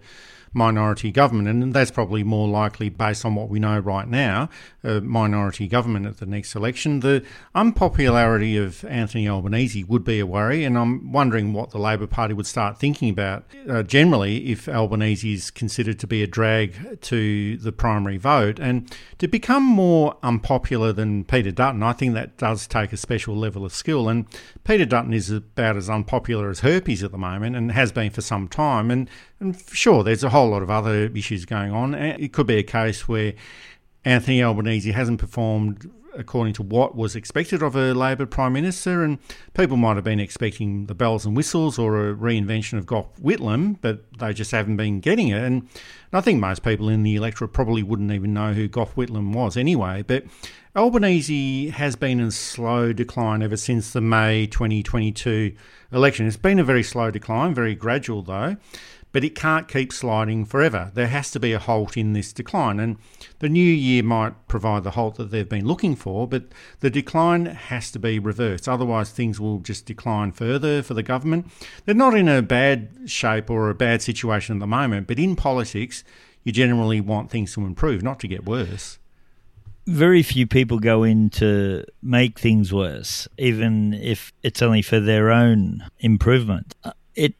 minority 0.53 1.13
government, 1.13 1.49
and 1.49 1.73
that's 1.73 1.91
probably 1.91 2.25
more 2.25 2.49
likely 2.49 2.89
based 2.89 3.25
on 3.25 3.35
what 3.35 3.49
we 3.49 3.59
know 3.59 3.79
right 3.79 4.09
now 4.09 4.49
a 4.83 5.01
minority 5.01 5.69
government 5.69 6.07
at 6.07 6.19
the 6.19 6.27
next 6.27 6.55
election. 6.55 7.01
The 7.01 7.25
unpopularity 7.55 8.57
of 8.57 8.85
Anthony 8.85 9.29
Albanese 9.29 9.85
would 9.85 10.05
be 10.05 10.21
a 10.21 10.27
worry, 10.27 10.65
and 10.65 10.79
I'm 10.79 11.13
wondering 11.13 11.53
what 11.53 11.71
the 11.71 11.79
Labor 11.79 12.07
Party 12.07 12.35
would 12.35 12.47
start 12.47 12.79
thinking 12.79 13.11
about 13.11 13.45
uh, 13.69 13.83
generally 13.83 14.51
if 14.51 14.69
Albanese 14.69 15.33
is 15.33 15.51
considered 15.51 15.99
to 16.01 16.07
be 16.07 16.23
a 16.23 16.27
drag 16.27 17.01
to 17.03 17.57
the 17.59 17.73
primary 17.73 18.17
vote. 18.17 18.59
And 18.59 18.91
to 19.19 19.29
become 19.29 19.63
more 19.63 20.17
unpopular 20.23 20.93
than 20.93 21.25
Peter 21.25 21.51
Dutton, 21.51 21.83
I 21.83 21.93
think 21.93 22.15
that 22.15 22.39
does 22.39 22.67
take 22.67 22.93
a 22.93 22.97
special 22.97 23.37
level 23.37 23.65
of 23.65 23.73
skill. 23.73 24.09
And 24.09 24.27
Peter 24.65 24.87
Dutton 24.87 25.13
is 25.13 25.31
about 25.31 25.77
as 25.77 25.91
unpopular 25.91 26.49
as 26.51 26.61
herpes 26.61 27.03
at 27.03 27.13
the 27.13 27.19
moment 27.19 27.57
and 27.57 27.73
has 27.73 27.93
been 27.93 28.11
for 28.11 28.23
some 28.23 28.49
time. 28.49 28.91
And, 28.91 29.09
and 29.41 29.61
sure, 29.73 30.05
there's 30.05 30.23
a 30.23 30.29
whole 30.31 30.51
lot 30.51 30.63
of 30.63 30.71
other 30.71 31.07
issues 31.15 31.45
going 31.45 31.73
on. 31.73 31.95
It 31.95 32.33
could 32.33 32.47
be 32.47 32.59
a 32.59 32.63
case 32.63 33.09
where 33.09 33.35
Anthony 34.05 34.43
Albanese 34.43 34.93
hasn't 34.93 35.19
performed 35.19 35.91
according 36.17 36.53
to 36.53 36.63
what 36.63 36.97
was 36.97 37.15
expected 37.15 37.63
of 37.63 37.77
a 37.77 37.95
Labor 37.95 38.27
Prime 38.27 38.53
Minister, 38.53 39.03
and 39.03 39.19
people 39.55 39.77
might 39.77 39.95
have 39.95 40.05
been 40.05 40.21
expecting 40.21 40.87
the 40.87 40.95
bells 40.95 41.25
and 41.25 41.37
whistles 41.37 41.79
or 41.79 42.11
a 42.11 42.15
reinvention 42.15 42.79
of 42.79 42.87
Gough 42.87 43.09
Whitlam, 43.21 43.77
but 43.81 44.05
they 44.19 44.33
just 44.33 44.51
haven't 44.51 44.77
been 44.77 45.01
getting 45.01 45.29
it. 45.29 45.43
And 45.43 45.69
I 46.13 46.21
think 46.21 46.41
most 46.41 46.63
people 46.63 46.89
in 46.89 47.03
the 47.03 47.17
electorate 47.17 47.53
probably 47.53 47.83
wouldn't 47.83 48.13
even 48.13 48.35
know 48.35 48.53
who 48.53 48.69
Gough 48.69 48.95
Whitlam 48.95 49.33
was 49.33 49.57
anyway. 49.57 50.03
But 50.03 50.25
Albanese 50.77 51.71
has 51.71 51.97
been 51.97 52.21
in 52.21 52.31
slow 52.31 52.93
decline 52.93 53.43
ever 53.43 53.57
since 53.57 53.93
the 53.93 54.01
May 54.01 54.47
2022 54.47 55.55
election. 55.93 56.27
It's 56.27 56.37
been 56.37 56.59
a 56.59 56.65
very 56.65 56.83
slow 56.83 57.11
decline, 57.11 57.55
very 57.55 57.75
gradual 57.75 58.23
though 58.23 58.57
but 59.13 59.25
it 59.25 59.35
can't 59.35 59.69
keep 59.69 59.93
sliding 59.93 60.45
forever. 60.45 60.91
There 60.95 61.09
has 61.09 61.31
to 61.33 61.41
be 61.41 61.53
a 61.53 61.59
halt 61.59 61.97
in 61.97 62.13
this 62.13 62.33
decline, 62.33 62.79
and 62.81 62.97
the 63.39 63.49
new 63.49 63.61
year 63.65 64.03
might 64.03 64.49
provide 64.49 64.85
the 64.85 64.93
halt 64.93 65.17
that 65.17 65.31
they've 65.31 65.49
been 65.49 65.67
looking 65.67 65.97
for, 65.97 66.27
but 66.27 66.45
the 66.81 66.91
decline 66.91 67.47
has 67.47 67.91
to 67.93 67.99
be 67.99 68.19
reversed. 68.19 68.69
Otherwise, 68.69 69.11
things 69.11 69.41
will 69.41 69.59
just 69.59 69.87
decline 69.87 70.33
further 70.33 70.83
for 70.83 70.95
the 70.95 71.03
government. 71.03 71.51
They're 71.85 71.95
not 71.95 72.15
in 72.15 72.29
a 72.29 72.43
bad 72.43 72.91
shape 73.07 73.51
or 73.51 73.71
a 73.71 73.75
bad 73.75 74.03
situation 74.03 74.57
at 74.57 74.61
the 74.61 74.67
moment, 74.67 75.07
but 75.07 75.19
in 75.19 75.37
politics, 75.37 76.05
you 76.45 76.53
generally 76.53 77.01
want 77.01 77.31
things 77.31 77.53
to 77.55 77.67
improve, 77.67 78.03
not 78.03 78.21
to 78.21 78.29
get 78.29 78.45
worse 78.45 78.99
very 79.87 80.23
few 80.23 80.47
people 80.47 80.79
go 80.79 81.03
in 81.03 81.31
to 81.31 81.85
make 82.03 82.39
things 82.39 82.73
worse, 82.73 83.27
even 83.39 83.93
if 83.93 84.33
it's 84.43 84.63
only 84.63 84.83
for 84.83 85.01
their 85.01 85.31
own 85.31 85.85
improvement. 85.99 86.75
It 87.15 87.35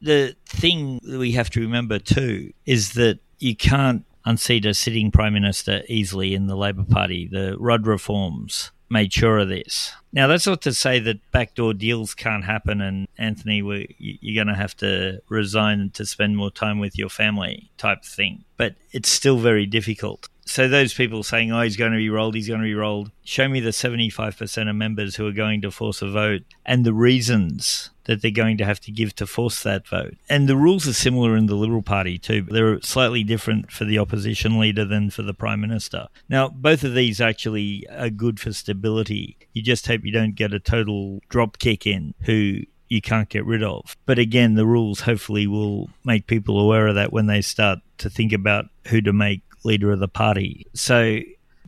the 0.00 0.36
thing 0.46 1.00
we 1.04 1.32
have 1.32 1.50
to 1.50 1.60
remember 1.60 1.98
too 1.98 2.52
is 2.66 2.92
that 2.94 3.18
you 3.38 3.56
can't 3.56 4.04
unseat 4.24 4.66
a 4.66 4.74
sitting 4.74 5.10
prime 5.10 5.32
minister 5.32 5.82
easily 5.88 6.34
in 6.34 6.46
the 6.46 6.56
Labor 6.56 6.84
Party. 6.84 7.28
The 7.30 7.56
Rudd 7.58 7.86
reforms 7.86 8.70
made 8.90 9.12
sure 9.12 9.38
of 9.38 9.48
this. 9.48 9.92
Now, 10.12 10.26
that's 10.26 10.46
not 10.46 10.62
to 10.62 10.74
say 10.74 10.98
that 10.98 11.30
backdoor 11.30 11.74
deals 11.74 12.14
can't 12.14 12.44
happen, 12.44 12.80
and 12.80 13.06
Anthony, 13.16 13.58
you're 13.98 14.44
going 14.44 14.52
to 14.52 14.60
have 14.60 14.76
to 14.78 15.22
resign 15.28 15.90
to 15.94 16.04
spend 16.04 16.36
more 16.36 16.50
time 16.50 16.80
with 16.80 16.98
your 16.98 17.08
family, 17.08 17.70
type 17.78 18.04
thing. 18.04 18.44
But 18.56 18.74
it's 18.90 19.08
still 19.08 19.38
very 19.38 19.66
difficult. 19.66 20.28
So 20.50 20.66
those 20.66 20.92
people 20.92 21.22
saying, 21.22 21.52
"Oh, 21.52 21.62
he's 21.62 21.76
going 21.76 21.92
to 21.92 21.98
be 21.98 22.10
rolled, 22.10 22.34
he's 22.34 22.48
going 22.48 22.60
to 22.60 22.64
be 22.64 22.74
rolled," 22.74 23.12
show 23.22 23.48
me 23.48 23.60
the 23.60 23.70
75% 23.70 24.68
of 24.68 24.74
members 24.74 25.14
who 25.14 25.24
are 25.28 25.32
going 25.32 25.60
to 25.60 25.70
force 25.70 26.02
a 26.02 26.10
vote 26.10 26.42
and 26.66 26.84
the 26.84 26.92
reasons 26.92 27.90
that 28.06 28.20
they're 28.20 28.32
going 28.32 28.58
to 28.58 28.64
have 28.64 28.80
to 28.80 28.90
give 28.90 29.14
to 29.14 29.28
force 29.28 29.62
that 29.62 29.86
vote. 29.86 30.16
And 30.28 30.48
the 30.48 30.56
rules 30.56 30.88
are 30.88 30.92
similar 30.92 31.36
in 31.36 31.46
the 31.46 31.54
Liberal 31.54 31.82
Party 31.82 32.18
too. 32.18 32.42
But 32.42 32.54
they're 32.54 32.80
slightly 32.80 33.22
different 33.22 33.70
for 33.70 33.84
the 33.84 34.00
opposition 34.00 34.58
leader 34.58 34.84
than 34.84 35.10
for 35.10 35.22
the 35.22 35.32
Prime 35.32 35.60
Minister. 35.60 36.08
Now, 36.28 36.48
both 36.48 36.82
of 36.82 36.94
these 36.94 37.20
actually 37.20 37.86
are 37.88 38.10
good 38.10 38.40
for 38.40 38.52
stability. 38.52 39.36
You 39.52 39.62
just 39.62 39.86
hope 39.86 40.04
you 40.04 40.10
don't 40.10 40.34
get 40.34 40.52
a 40.52 40.58
total 40.58 41.20
drop 41.28 41.60
kick 41.60 41.86
in 41.86 42.14
who 42.22 42.62
you 42.88 43.00
can't 43.00 43.28
get 43.28 43.46
rid 43.46 43.62
of. 43.62 43.96
But 44.04 44.18
again, 44.18 44.54
the 44.54 44.66
rules 44.66 45.02
hopefully 45.02 45.46
will 45.46 45.90
make 46.04 46.26
people 46.26 46.58
aware 46.58 46.88
of 46.88 46.96
that 46.96 47.12
when 47.12 47.26
they 47.26 47.40
start 47.40 47.78
to 47.98 48.10
think 48.10 48.32
about 48.32 48.66
who 48.88 49.00
to 49.02 49.12
make 49.12 49.42
leader 49.62 49.92
of 49.92 50.00
the 50.00 50.08
party. 50.08 50.66
So 50.74 51.20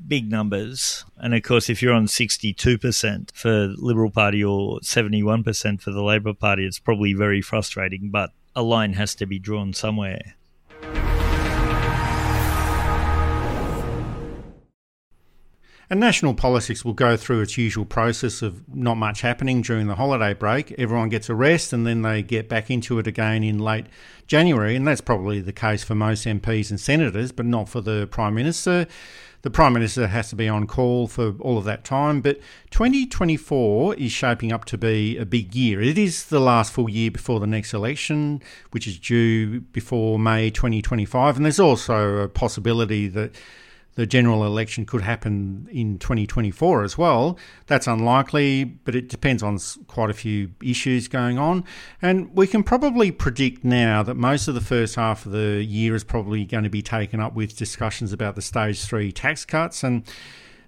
big 0.06 0.30
numbers. 0.30 1.04
And 1.18 1.34
of 1.34 1.42
course, 1.42 1.70
if 1.70 1.82
you're 1.82 1.94
on 1.94 2.06
62% 2.06 3.30
for 3.32 3.68
Liberal 3.76 4.10
Party 4.10 4.42
or 4.42 4.80
71% 4.80 5.80
for 5.80 5.90
the 5.90 6.02
Labor 6.02 6.34
Party, 6.34 6.66
it's 6.66 6.78
probably 6.78 7.12
very 7.12 7.40
frustrating, 7.40 8.10
but 8.10 8.30
a 8.54 8.62
line 8.62 8.94
has 8.94 9.14
to 9.16 9.26
be 9.26 9.38
drawn 9.38 9.72
somewhere. 9.72 10.34
And 15.92 16.00
national 16.00 16.32
politics 16.32 16.86
will 16.86 16.94
go 16.94 17.18
through 17.18 17.42
its 17.42 17.58
usual 17.58 17.84
process 17.84 18.40
of 18.40 18.66
not 18.74 18.94
much 18.94 19.20
happening 19.20 19.60
during 19.60 19.88
the 19.88 19.96
holiday 19.96 20.32
break. 20.32 20.72
Everyone 20.78 21.10
gets 21.10 21.28
a 21.28 21.34
rest 21.34 21.70
and 21.74 21.86
then 21.86 22.00
they 22.00 22.22
get 22.22 22.48
back 22.48 22.70
into 22.70 22.98
it 22.98 23.06
again 23.06 23.44
in 23.44 23.58
late 23.58 23.84
January. 24.26 24.74
And 24.74 24.88
that's 24.88 25.02
probably 25.02 25.42
the 25.42 25.52
case 25.52 25.84
for 25.84 25.94
most 25.94 26.24
MPs 26.24 26.70
and 26.70 26.80
senators, 26.80 27.30
but 27.30 27.44
not 27.44 27.68
for 27.68 27.82
the 27.82 28.08
Prime 28.10 28.34
Minister. 28.34 28.86
The 29.42 29.50
Prime 29.50 29.74
Minister 29.74 30.06
has 30.06 30.30
to 30.30 30.34
be 30.34 30.48
on 30.48 30.66
call 30.66 31.08
for 31.08 31.34
all 31.40 31.58
of 31.58 31.64
that 31.64 31.84
time. 31.84 32.22
But 32.22 32.40
2024 32.70 33.96
is 33.96 34.12
shaping 34.12 34.50
up 34.50 34.64
to 34.64 34.78
be 34.78 35.18
a 35.18 35.26
big 35.26 35.54
year. 35.54 35.82
It 35.82 35.98
is 35.98 36.24
the 36.24 36.40
last 36.40 36.72
full 36.72 36.88
year 36.88 37.10
before 37.10 37.38
the 37.38 37.46
next 37.46 37.74
election, 37.74 38.42
which 38.70 38.86
is 38.86 38.98
due 38.98 39.60
before 39.60 40.18
May 40.18 40.48
2025. 40.48 41.36
And 41.36 41.44
there's 41.44 41.60
also 41.60 42.16
a 42.16 42.28
possibility 42.30 43.08
that 43.08 43.36
the 43.94 44.06
general 44.06 44.44
election 44.44 44.86
could 44.86 45.02
happen 45.02 45.68
in 45.70 45.98
2024 45.98 46.82
as 46.82 46.96
well. 46.96 47.38
That's 47.66 47.86
unlikely, 47.86 48.64
but 48.64 48.94
it 48.94 49.08
depends 49.08 49.42
on 49.42 49.58
quite 49.86 50.10
a 50.10 50.14
few 50.14 50.50
issues 50.62 51.08
going 51.08 51.38
on. 51.38 51.64
And 52.00 52.34
we 52.34 52.46
can 52.46 52.62
probably 52.62 53.10
predict 53.10 53.64
now 53.64 54.02
that 54.02 54.14
most 54.14 54.48
of 54.48 54.54
the 54.54 54.60
first 54.60 54.94
half 54.94 55.26
of 55.26 55.32
the 55.32 55.62
year 55.62 55.94
is 55.94 56.04
probably 56.04 56.44
going 56.44 56.64
to 56.64 56.70
be 56.70 56.82
taken 56.82 57.20
up 57.20 57.34
with 57.34 57.56
discussions 57.56 58.12
about 58.12 58.34
the 58.34 58.42
stage 58.42 58.82
three 58.84 59.12
tax 59.12 59.44
cuts. 59.44 59.84
And 59.84 60.04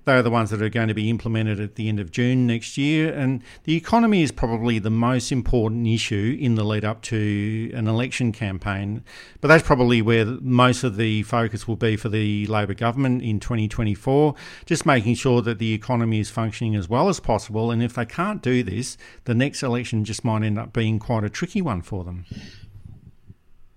they 0.05 0.13
are 0.13 0.23
the 0.23 0.31
ones 0.31 0.51
that 0.51 0.61
are 0.61 0.69
going 0.69 0.89
to 0.89 0.95
be 0.95 1.09
implemented 1.09 1.61
at 1.61 1.77
the 1.77 1.89
end 1.89 1.99
of 1.99 2.11
June 2.11 2.47
next 2.47 2.77
year. 2.77 3.13
And 3.13 3.43
the 3.65 3.77
economy 3.77 4.23
is 4.23 4.33
probably 4.33 4.79
the 4.79 4.91
most 4.91 5.33
important 5.33 5.87
issue 5.87 6.37
in 6.39 6.55
the 6.55 6.65
lead 6.65 6.85
up 6.85 7.03
to 7.03 7.71
an 7.75 7.89
election 7.89 8.33
campaign. 8.33 9.03
But 9.41 9.49
that's 9.49 9.67
probably 9.67 10.03
where 10.03 10.27
most 10.27 10.85
of 10.85 10.97
the 10.97 11.23
focus 11.23 11.67
will 11.67 11.77
be 11.77 11.97
for 11.97 12.09
the 12.09 12.47
Labor 12.47 12.75
government 12.75 13.23
in 13.23 13.41
2024, 13.41 14.35
just 14.67 14.85
making 14.85 15.15
sure 15.15 15.41
that 15.43 15.59
the 15.59 15.73
economy 15.73 16.21
is 16.21 16.31
functioning 16.31 16.75
as 16.75 16.89
well 16.89 17.09
as 17.09 17.21
possible. 17.21 17.71
And 17.71 17.83
if 17.83 17.95
they 17.95 18.07
can't 18.07 18.43
do 18.43 18.63
this, 18.63 18.99
the 19.25 19.35
next 19.35 19.63
election 19.63 20.05
just 20.05 20.25
might 20.25 20.43
end 20.43 20.59
up 20.59 20.73
being 20.73 20.99
quite 20.99 21.25
a 21.25 21.31
tricky 21.31 21.63
one 21.63 21.81
for 21.81 22.05
them. 22.05 22.27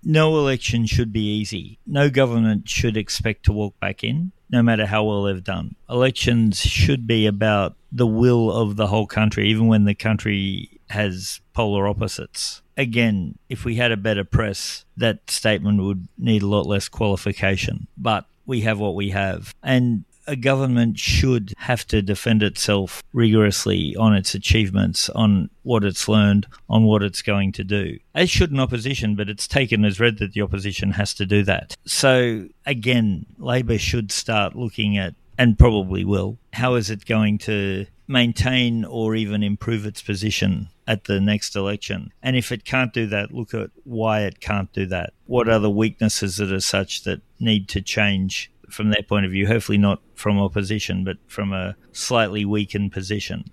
No 0.04 0.38
election 0.38 0.86
should 0.86 1.12
be 1.12 1.26
easy. 1.26 1.78
No 1.86 2.08
government 2.08 2.68
should 2.68 2.96
expect 2.96 3.44
to 3.46 3.52
walk 3.52 3.78
back 3.80 4.04
in 4.04 4.32
no 4.50 4.62
matter 4.62 4.86
how 4.86 5.04
well 5.04 5.22
they've 5.22 5.44
done. 5.44 5.74
Elections 5.88 6.60
should 6.60 7.06
be 7.06 7.26
about 7.26 7.74
the 7.90 8.06
will 8.06 8.50
of 8.50 8.76
the 8.76 8.86
whole 8.86 9.06
country, 9.06 9.48
even 9.48 9.66
when 9.66 9.84
the 9.84 9.94
country 9.94 10.80
has 10.90 11.40
polar 11.54 11.88
opposites. 11.88 12.62
Again, 12.76 13.38
if 13.48 13.64
we 13.64 13.76
had 13.76 13.92
a 13.92 13.96
better 13.96 14.24
press, 14.24 14.84
that 14.96 15.30
statement 15.30 15.82
would 15.82 16.08
need 16.16 16.42
a 16.42 16.46
lot 16.46 16.66
less 16.66 16.88
qualification. 16.88 17.88
But 17.96 18.26
we 18.46 18.62
have 18.62 18.78
what 18.78 18.94
we 18.94 19.10
have. 19.10 19.54
And 19.62 20.04
a 20.28 20.36
government 20.36 20.98
should 20.98 21.54
have 21.56 21.86
to 21.88 22.02
defend 22.02 22.42
itself 22.42 23.02
rigorously 23.12 23.96
on 23.96 24.14
its 24.14 24.34
achievements, 24.34 25.08
on 25.10 25.50
what 25.62 25.82
it's 25.82 26.06
learned, 26.06 26.46
on 26.68 26.84
what 26.84 27.02
it's 27.02 27.22
going 27.22 27.50
to 27.52 27.64
do. 27.64 27.98
As 28.14 28.30
should 28.30 28.52
an 28.52 28.60
opposition, 28.60 29.16
but 29.16 29.28
it's 29.28 29.48
taken 29.48 29.84
as 29.84 29.98
read 29.98 30.18
that 30.18 30.34
the 30.34 30.42
opposition 30.42 30.92
has 30.92 31.14
to 31.14 31.26
do 31.26 31.42
that. 31.44 31.76
So 31.86 32.46
again, 32.66 33.26
Labor 33.38 33.78
should 33.78 34.12
start 34.12 34.54
looking 34.54 34.96
at, 34.96 35.14
and 35.38 35.58
probably 35.58 36.04
will, 36.04 36.38
how 36.52 36.74
is 36.74 36.90
it 36.90 37.06
going 37.06 37.38
to 37.38 37.86
maintain 38.08 38.84
or 38.84 39.14
even 39.14 39.42
improve 39.42 39.86
its 39.86 40.02
position 40.02 40.68
at 40.86 41.04
the 41.04 41.20
next 41.20 41.54
election. 41.54 42.10
And 42.22 42.34
if 42.34 42.50
it 42.50 42.64
can't 42.64 42.94
do 42.94 43.06
that, 43.08 43.32
look 43.32 43.52
at 43.52 43.70
why 43.84 44.22
it 44.22 44.40
can't 44.40 44.72
do 44.72 44.86
that. 44.86 45.12
What 45.26 45.48
are 45.48 45.58
the 45.58 45.70
weaknesses 45.70 46.38
that 46.38 46.50
are 46.50 46.60
such 46.60 47.04
that 47.04 47.20
need 47.38 47.68
to 47.68 47.82
change 47.82 48.50
from 48.68 48.90
their 48.90 49.02
point 49.02 49.26
of 49.26 49.32
view. 49.32 49.46
Hopefully, 49.46 49.78
not 49.78 50.00
from 50.14 50.38
opposition, 50.38 51.04
but 51.04 51.16
from 51.26 51.52
a 51.52 51.76
slightly 51.92 52.44
weakened 52.44 52.92
position. 52.92 53.44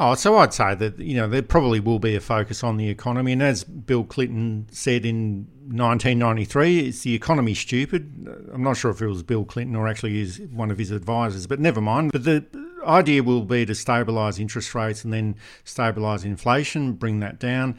Oh, 0.00 0.14
so 0.14 0.36
I'd 0.36 0.54
say 0.54 0.76
that 0.76 1.00
you 1.00 1.16
know 1.16 1.28
there 1.28 1.42
probably 1.42 1.80
will 1.80 1.98
be 1.98 2.14
a 2.14 2.20
focus 2.20 2.62
on 2.62 2.76
the 2.76 2.88
economy, 2.88 3.32
and 3.32 3.42
as 3.42 3.64
Bill 3.64 4.04
Clinton 4.04 4.68
said 4.70 5.04
in 5.04 5.48
1993, 5.66 6.88
it's 6.88 7.02
the 7.02 7.14
economy 7.14 7.52
stupid. 7.54 8.48
I'm 8.52 8.62
not 8.62 8.76
sure 8.76 8.92
if 8.92 9.02
it 9.02 9.08
was 9.08 9.24
Bill 9.24 9.44
Clinton 9.44 9.74
or 9.74 9.88
actually 9.88 10.20
is 10.20 10.40
one 10.52 10.70
of 10.70 10.78
his 10.78 10.92
advisors, 10.92 11.48
but 11.48 11.58
never 11.58 11.80
mind. 11.80 12.12
But 12.12 12.22
the 12.22 12.46
idea 12.86 13.24
will 13.24 13.42
be 13.42 13.66
to 13.66 13.72
stabilise 13.72 14.38
interest 14.38 14.72
rates 14.72 15.02
and 15.02 15.12
then 15.12 15.34
stabilise 15.64 16.24
inflation, 16.24 16.92
bring 16.92 17.18
that 17.20 17.40
down 17.40 17.76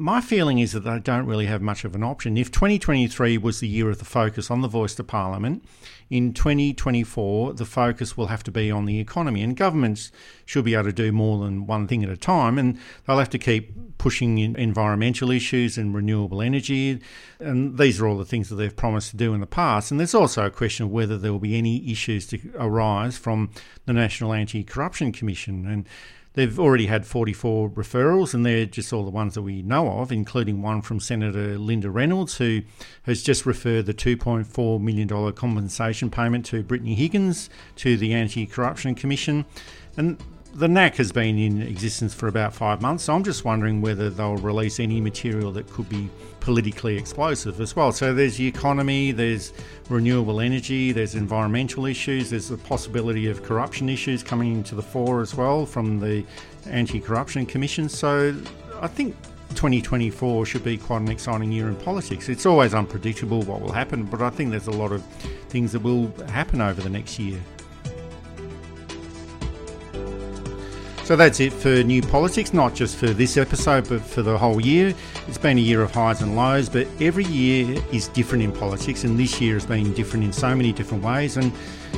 my 0.00 0.20
feeling 0.20 0.60
is 0.60 0.70
that 0.72 0.84
they 0.84 0.98
don't 1.00 1.26
really 1.26 1.46
have 1.46 1.60
much 1.60 1.84
of 1.84 1.96
an 1.96 2.04
option. 2.04 2.36
If 2.36 2.52
2023 2.52 3.36
was 3.36 3.58
the 3.58 3.66
year 3.66 3.90
of 3.90 3.98
the 3.98 4.04
focus 4.04 4.48
on 4.48 4.60
the 4.60 4.68
voice 4.68 4.94
to 4.94 5.04
Parliament, 5.04 5.64
in 6.08 6.32
2024 6.32 7.54
the 7.54 7.64
focus 7.64 8.16
will 8.16 8.28
have 8.28 8.44
to 8.44 8.52
be 8.52 8.70
on 8.70 8.84
the 8.84 9.00
economy, 9.00 9.42
and 9.42 9.56
governments 9.56 10.12
should 10.44 10.64
be 10.64 10.74
able 10.74 10.84
to 10.84 10.92
do 10.92 11.10
more 11.10 11.44
than 11.44 11.66
one 11.66 11.88
thing 11.88 12.04
at 12.04 12.10
a 12.10 12.16
time, 12.16 12.58
and 12.58 12.78
they'll 13.06 13.18
have 13.18 13.28
to 13.30 13.38
keep 13.38 13.98
pushing 13.98 14.38
in 14.38 14.54
environmental 14.54 15.32
issues 15.32 15.76
and 15.76 15.92
renewable 15.92 16.40
energy, 16.40 17.00
and 17.40 17.76
these 17.76 18.00
are 18.00 18.06
all 18.06 18.16
the 18.16 18.24
things 18.24 18.48
that 18.48 18.54
they've 18.54 18.76
promised 18.76 19.10
to 19.10 19.16
do 19.16 19.34
in 19.34 19.40
the 19.40 19.46
past. 19.46 19.90
And 19.90 19.98
there's 19.98 20.14
also 20.14 20.46
a 20.46 20.50
question 20.50 20.86
of 20.86 20.92
whether 20.92 21.18
there 21.18 21.32
will 21.32 21.40
be 21.40 21.58
any 21.58 21.90
issues 21.90 22.28
to 22.28 22.38
arise 22.54 23.18
from 23.18 23.50
the 23.86 23.92
National 23.92 24.32
Anti-Corruption 24.32 25.10
Commission 25.10 25.66
and 25.66 25.88
They've 26.34 26.58
already 26.58 26.86
had 26.86 27.06
44 27.06 27.70
referrals, 27.70 28.34
and 28.34 28.46
they're 28.46 28.66
just 28.66 28.92
all 28.92 29.04
the 29.04 29.10
ones 29.10 29.34
that 29.34 29.42
we 29.42 29.62
know 29.62 29.98
of, 29.98 30.12
including 30.12 30.62
one 30.62 30.82
from 30.82 31.00
Senator 31.00 31.58
Linda 31.58 31.90
Reynolds, 31.90 32.36
who 32.36 32.62
has 33.02 33.22
just 33.22 33.46
referred 33.46 33.86
the 33.86 33.94
$2.4 33.94 34.80
million 34.80 35.32
compensation 35.32 36.10
payment 36.10 36.46
to 36.46 36.62
Brittany 36.62 36.94
Higgins 36.94 37.50
to 37.76 37.96
the 37.96 38.12
Anti 38.12 38.46
Corruption 38.46 38.94
Commission. 38.94 39.46
And 39.96 40.22
the 40.58 40.66
NAC 40.66 40.96
has 40.96 41.12
been 41.12 41.38
in 41.38 41.62
existence 41.62 42.12
for 42.12 42.26
about 42.26 42.52
five 42.52 42.82
months, 42.82 43.04
so 43.04 43.14
I'm 43.14 43.22
just 43.22 43.44
wondering 43.44 43.80
whether 43.80 44.10
they'll 44.10 44.36
release 44.36 44.80
any 44.80 45.00
material 45.00 45.52
that 45.52 45.70
could 45.70 45.88
be 45.88 46.10
politically 46.40 46.96
explosive 46.96 47.60
as 47.60 47.76
well. 47.76 47.92
So 47.92 48.12
there's 48.12 48.38
the 48.38 48.46
economy, 48.48 49.12
there's 49.12 49.52
renewable 49.88 50.40
energy, 50.40 50.90
there's 50.90 51.14
environmental 51.14 51.86
issues, 51.86 52.30
there's 52.30 52.48
the 52.48 52.58
possibility 52.58 53.28
of 53.28 53.44
corruption 53.44 53.88
issues 53.88 54.24
coming 54.24 54.52
into 54.52 54.74
the 54.74 54.82
fore 54.82 55.20
as 55.20 55.32
well 55.32 55.64
from 55.64 56.00
the 56.00 56.24
Anti 56.66 56.98
Corruption 56.98 57.46
Commission. 57.46 57.88
So 57.88 58.34
I 58.80 58.88
think 58.88 59.14
2024 59.50 60.44
should 60.44 60.64
be 60.64 60.76
quite 60.76 61.02
an 61.02 61.08
exciting 61.08 61.52
year 61.52 61.68
in 61.68 61.76
politics. 61.76 62.28
It's 62.28 62.46
always 62.46 62.74
unpredictable 62.74 63.42
what 63.42 63.60
will 63.60 63.72
happen, 63.72 64.02
but 64.02 64.20
I 64.22 64.30
think 64.30 64.50
there's 64.50 64.66
a 64.66 64.72
lot 64.72 64.90
of 64.90 65.04
things 65.50 65.70
that 65.70 65.82
will 65.82 66.10
happen 66.30 66.60
over 66.60 66.80
the 66.80 66.90
next 66.90 67.20
year. 67.20 67.38
So 71.08 71.16
that's 71.16 71.40
it 71.40 71.54
for 71.54 71.82
New 71.82 72.02
Politics, 72.02 72.52
not 72.52 72.74
just 72.74 72.98
for 72.98 73.06
this 73.06 73.38
episode, 73.38 73.88
but 73.88 74.02
for 74.02 74.20
the 74.20 74.36
whole 74.36 74.60
year. 74.60 74.92
It's 75.26 75.38
been 75.38 75.56
a 75.56 75.60
year 75.62 75.80
of 75.80 75.90
highs 75.90 76.20
and 76.20 76.36
lows, 76.36 76.68
but 76.68 76.86
every 77.00 77.24
year 77.24 77.82
is 77.90 78.08
different 78.08 78.44
in 78.44 78.52
politics, 78.52 79.04
and 79.04 79.18
this 79.18 79.40
year 79.40 79.54
has 79.54 79.64
been 79.64 79.94
different 79.94 80.26
in 80.26 80.34
so 80.34 80.54
many 80.54 80.70
different 80.70 81.02
ways. 81.02 81.38
And 81.38 81.50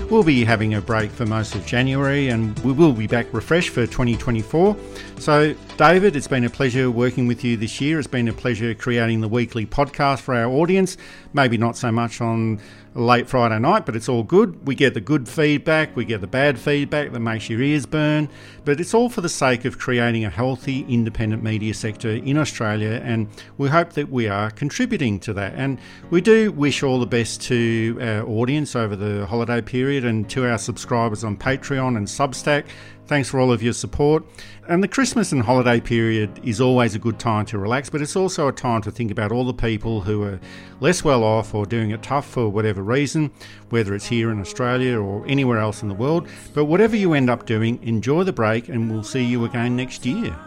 We'll 0.08 0.24
be 0.24 0.44
having 0.44 0.74
a 0.74 0.80
break 0.80 1.12
for 1.12 1.24
most 1.24 1.54
of 1.54 1.64
January 1.64 2.30
and 2.30 2.58
we 2.60 2.72
will 2.72 2.92
be 2.92 3.06
back 3.06 3.32
refreshed 3.32 3.70
for 3.70 3.86
2024. 3.86 4.76
So, 5.20 5.54
David, 5.76 6.16
it's 6.16 6.26
been 6.26 6.44
a 6.44 6.50
pleasure 6.50 6.90
working 6.90 7.28
with 7.28 7.44
you 7.44 7.56
this 7.56 7.80
year. 7.80 7.98
It's 8.00 8.08
been 8.08 8.26
a 8.26 8.32
pleasure 8.32 8.74
creating 8.74 9.20
the 9.20 9.28
weekly 9.28 9.66
podcast 9.66 10.20
for 10.20 10.34
our 10.34 10.50
audience. 10.50 10.96
Maybe 11.32 11.56
not 11.56 11.76
so 11.76 11.92
much 11.92 12.20
on 12.20 12.60
late 12.94 13.28
Friday 13.28 13.58
night, 13.58 13.86
but 13.86 13.94
it's 13.94 14.08
all 14.08 14.24
good. 14.24 14.66
We 14.66 14.74
get 14.74 14.94
the 14.94 15.00
good 15.00 15.28
feedback, 15.28 15.94
we 15.94 16.04
get 16.04 16.20
the 16.20 16.26
bad 16.26 16.58
feedback 16.58 17.12
that 17.12 17.20
makes 17.20 17.48
your 17.48 17.62
ears 17.62 17.86
burn, 17.86 18.28
but 18.64 18.80
it's 18.80 18.94
all 18.94 19.08
for 19.08 19.20
the 19.20 19.28
sake 19.28 19.64
of 19.64 19.78
creating 19.78 20.24
a 20.24 20.30
healthy, 20.30 20.84
independent 20.88 21.42
media 21.42 21.72
sector 21.72 22.10
in 22.10 22.36
Australia, 22.36 23.00
and 23.04 23.28
we 23.58 23.68
hope 23.68 23.92
that 23.92 24.10
we 24.10 24.26
are 24.26 24.50
contributing 24.50 25.20
to 25.20 25.32
that. 25.34 25.54
And 25.54 25.78
we 26.10 26.20
do 26.20 26.50
wish 26.50 26.82
all 26.82 26.98
the 26.98 27.06
best 27.06 27.42
to 27.42 27.96
our 28.00 28.28
audience 28.28 28.74
over 28.74 28.96
the 28.96 29.24
holiday 29.26 29.60
period 29.60 30.04
and 30.04 30.28
to 30.30 30.48
our 30.50 30.58
subscribers 30.58 31.22
on 31.22 31.36
Patreon 31.36 31.96
and 31.96 32.06
Substack. 32.06 32.64
Thanks 33.10 33.28
for 33.28 33.40
all 33.40 33.50
of 33.50 33.60
your 33.60 33.72
support. 33.72 34.22
And 34.68 34.84
the 34.84 34.86
Christmas 34.86 35.32
and 35.32 35.42
holiday 35.42 35.80
period 35.80 36.30
is 36.44 36.60
always 36.60 36.94
a 36.94 37.00
good 37.00 37.18
time 37.18 37.44
to 37.46 37.58
relax, 37.58 37.90
but 37.90 38.00
it's 38.00 38.14
also 38.14 38.46
a 38.46 38.52
time 38.52 38.82
to 38.82 38.92
think 38.92 39.10
about 39.10 39.32
all 39.32 39.44
the 39.44 39.52
people 39.52 40.02
who 40.02 40.22
are 40.22 40.38
less 40.78 41.02
well 41.02 41.24
off 41.24 41.52
or 41.52 41.66
doing 41.66 41.90
it 41.90 42.04
tough 42.04 42.24
for 42.24 42.48
whatever 42.48 42.84
reason, 42.84 43.32
whether 43.70 43.96
it's 43.96 44.06
here 44.06 44.30
in 44.30 44.38
Australia 44.38 44.96
or 44.96 45.26
anywhere 45.26 45.58
else 45.58 45.82
in 45.82 45.88
the 45.88 45.94
world. 45.94 46.28
But 46.54 46.66
whatever 46.66 46.94
you 46.94 47.14
end 47.14 47.28
up 47.28 47.46
doing, 47.46 47.82
enjoy 47.82 48.22
the 48.22 48.32
break 48.32 48.68
and 48.68 48.88
we'll 48.88 49.02
see 49.02 49.24
you 49.24 49.44
again 49.44 49.74
next 49.74 50.06
year. 50.06 50.38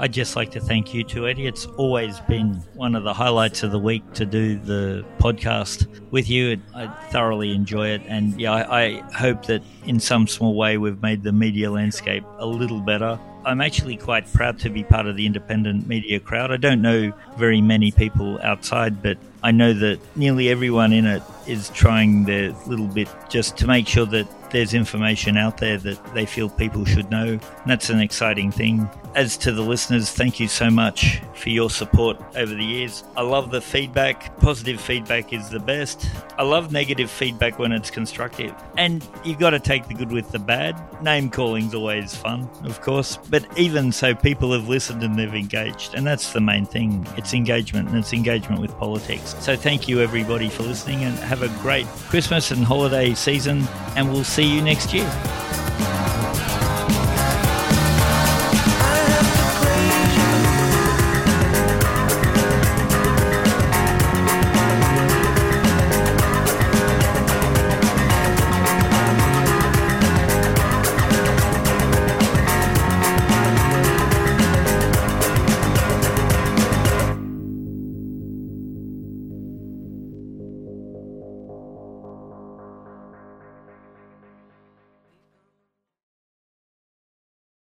I'd 0.00 0.14
just 0.14 0.34
like 0.34 0.50
to 0.52 0.60
thank 0.60 0.94
you 0.94 1.04
too, 1.04 1.28
Eddy. 1.28 1.46
It's 1.46 1.66
always 1.66 2.20
been 2.20 2.54
one 2.72 2.94
of 2.94 3.04
the 3.04 3.12
highlights 3.12 3.62
of 3.62 3.70
the 3.70 3.78
week 3.78 4.14
to 4.14 4.24
do 4.24 4.58
the 4.58 5.04
podcast 5.18 5.86
with 6.10 6.30
you. 6.30 6.58
I 6.74 6.86
thoroughly 7.10 7.54
enjoy 7.54 7.88
it. 7.88 8.00
And 8.06 8.40
yeah, 8.40 8.52
I, 8.54 8.84
I 8.84 9.00
hope 9.12 9.44
that 9.44 9.62
in 9.84 10.00
some 10.00 10.26
small 10.26 10.54
way 10.54 10.78
we've 10.78 11.02
made 11.02 11.22
the 11.22 11.32
media 11.32 11.70
landscape 11.70 12.24
a 12.38 12.46
little 12.46 12.80
better. 12.80 13.20
I'm 13.44 13.60
actually 13.60 13.98
quite 13.98 14.30
proud 14.32 14.58
to 14.60 14.70
be 14.70 14.84
part 14.84 15.06
of 15.06 15.16
the 15.16 15.26
independent 15.26 15.86
media 15.86 16.18
crowd. 16.18 16.50
I 16.50 16.56
don't 16.56 16.80
know 16.80 17.12
very 17.36 17.60
many 17.60 17.90
people 17.90 18.40
outside, 18.42 19.02
but 19.02 19.18
I 19.42 19.50
know 19.50 19.74
that 19.74 19.98
nearly 20.16 20.48
everyone 20.48 20.94
in 20.94 21.04
it 21.04 21.22
is 21.46 21.68
trying 21.70 22.24
their 22.24 22.52
little 22.66 22.86
bit 22.86 23.08
just 23.28 23.58
to 23.58 23.66
make 23.66 23.86
sure 23.86 24.06
that 24.06 24.26
there's 24.50 24.74
information 24.74 25.36
out 25.36 25.58
there 25.58 25.76
that 25.78 26.14
they 26.14 26.26
feel 26.26 26.48
people 26.48 26.84
should 26.84 27.10
know. 27.10 27.32
And 27.32 27.66
that's 27.66 27.90
an 27.90 28.00
exciting 28.00 28.50
thing. 28.50 28.88
As 29.16 29.36
to 29.38 29.50
the 29.50 29.62
listeners, 29.62 30.12
thank 30.12 30.38
you 30.38 30.46
so 30.46 30.70
much 30.70 31.20
for 31.34 31.48
your 31.48 31.68
support 31.68 32.16
over 32.36 32.54
the 32.54 32.64
years. 32.64 33.02
I 33.16 33.22
love 33.22 33.50
the 33.50 33.60
feedback. 33.60 34.36
Positive 34.38 34.80
feedback 34.80 35.32
is 35.32 35.50
the 35.50 35.58
best. 35.58 36.08
I 36.38 36.44
love 36.44 36.70
negative 36.70 37.10
feedback 37.10 37.58
when 37.58 37.72
it's 37.72 37.90
constructive. 37.90 38.54
And 38.78 39.06
you've 39.24 39.40
got 39.40 39.50
to 39.50 39.58
take 39.58 39.88
the 39.88 39.94
good 39.94 40.12
with 40.12 40.30
the 40.30 40.38
bad. 40.38 41.02
Name 41.02 41.28
calling's 41.28 41.74
always 41.74 42.14
fun, 42.14 42.48
of 42.62 42.80
course. 42.82 43.16
But 43.16 43.46
even 43.58 43.90
so, 43.90 44.14
people 44.14 44.52
have 44.52 44.68
listened 44.68 45.02
and 45.02 45.18
they've 45.18 45.34
engaged. 45.34 45.94
And 45.94 46.06
that's 46.06 46.32
the 46.32 46.40
main 46.40 46.64
thing. 46.64 47.04
It's 47.16 47.34
engagement 47.34 47.88
and 47.88 47.98
it's 47.98 48.12
engagement 48.12 48.60
with 48.60 48.76
politics. 48.78 49.34
So 49.40 49.56
thank 49.56 49.88
you 49.88 50.00
everybody 50.00 50.48
for 50.48 50.62
listening 50.62 51.02
and 51.02 51.18
have 51.18 51.42
a 51.42 51.48
great 51.62 51.86
Christmas 52.08 52.52
and 52.52 52.64
holiday 52.64 53.14
season. 53.14 53.66
And 53.96 54.12
we'll 54.12 54.22
see 54.22 54.44
you 54.44 54.62
next 54.62 54.94
year. 54.94 55.10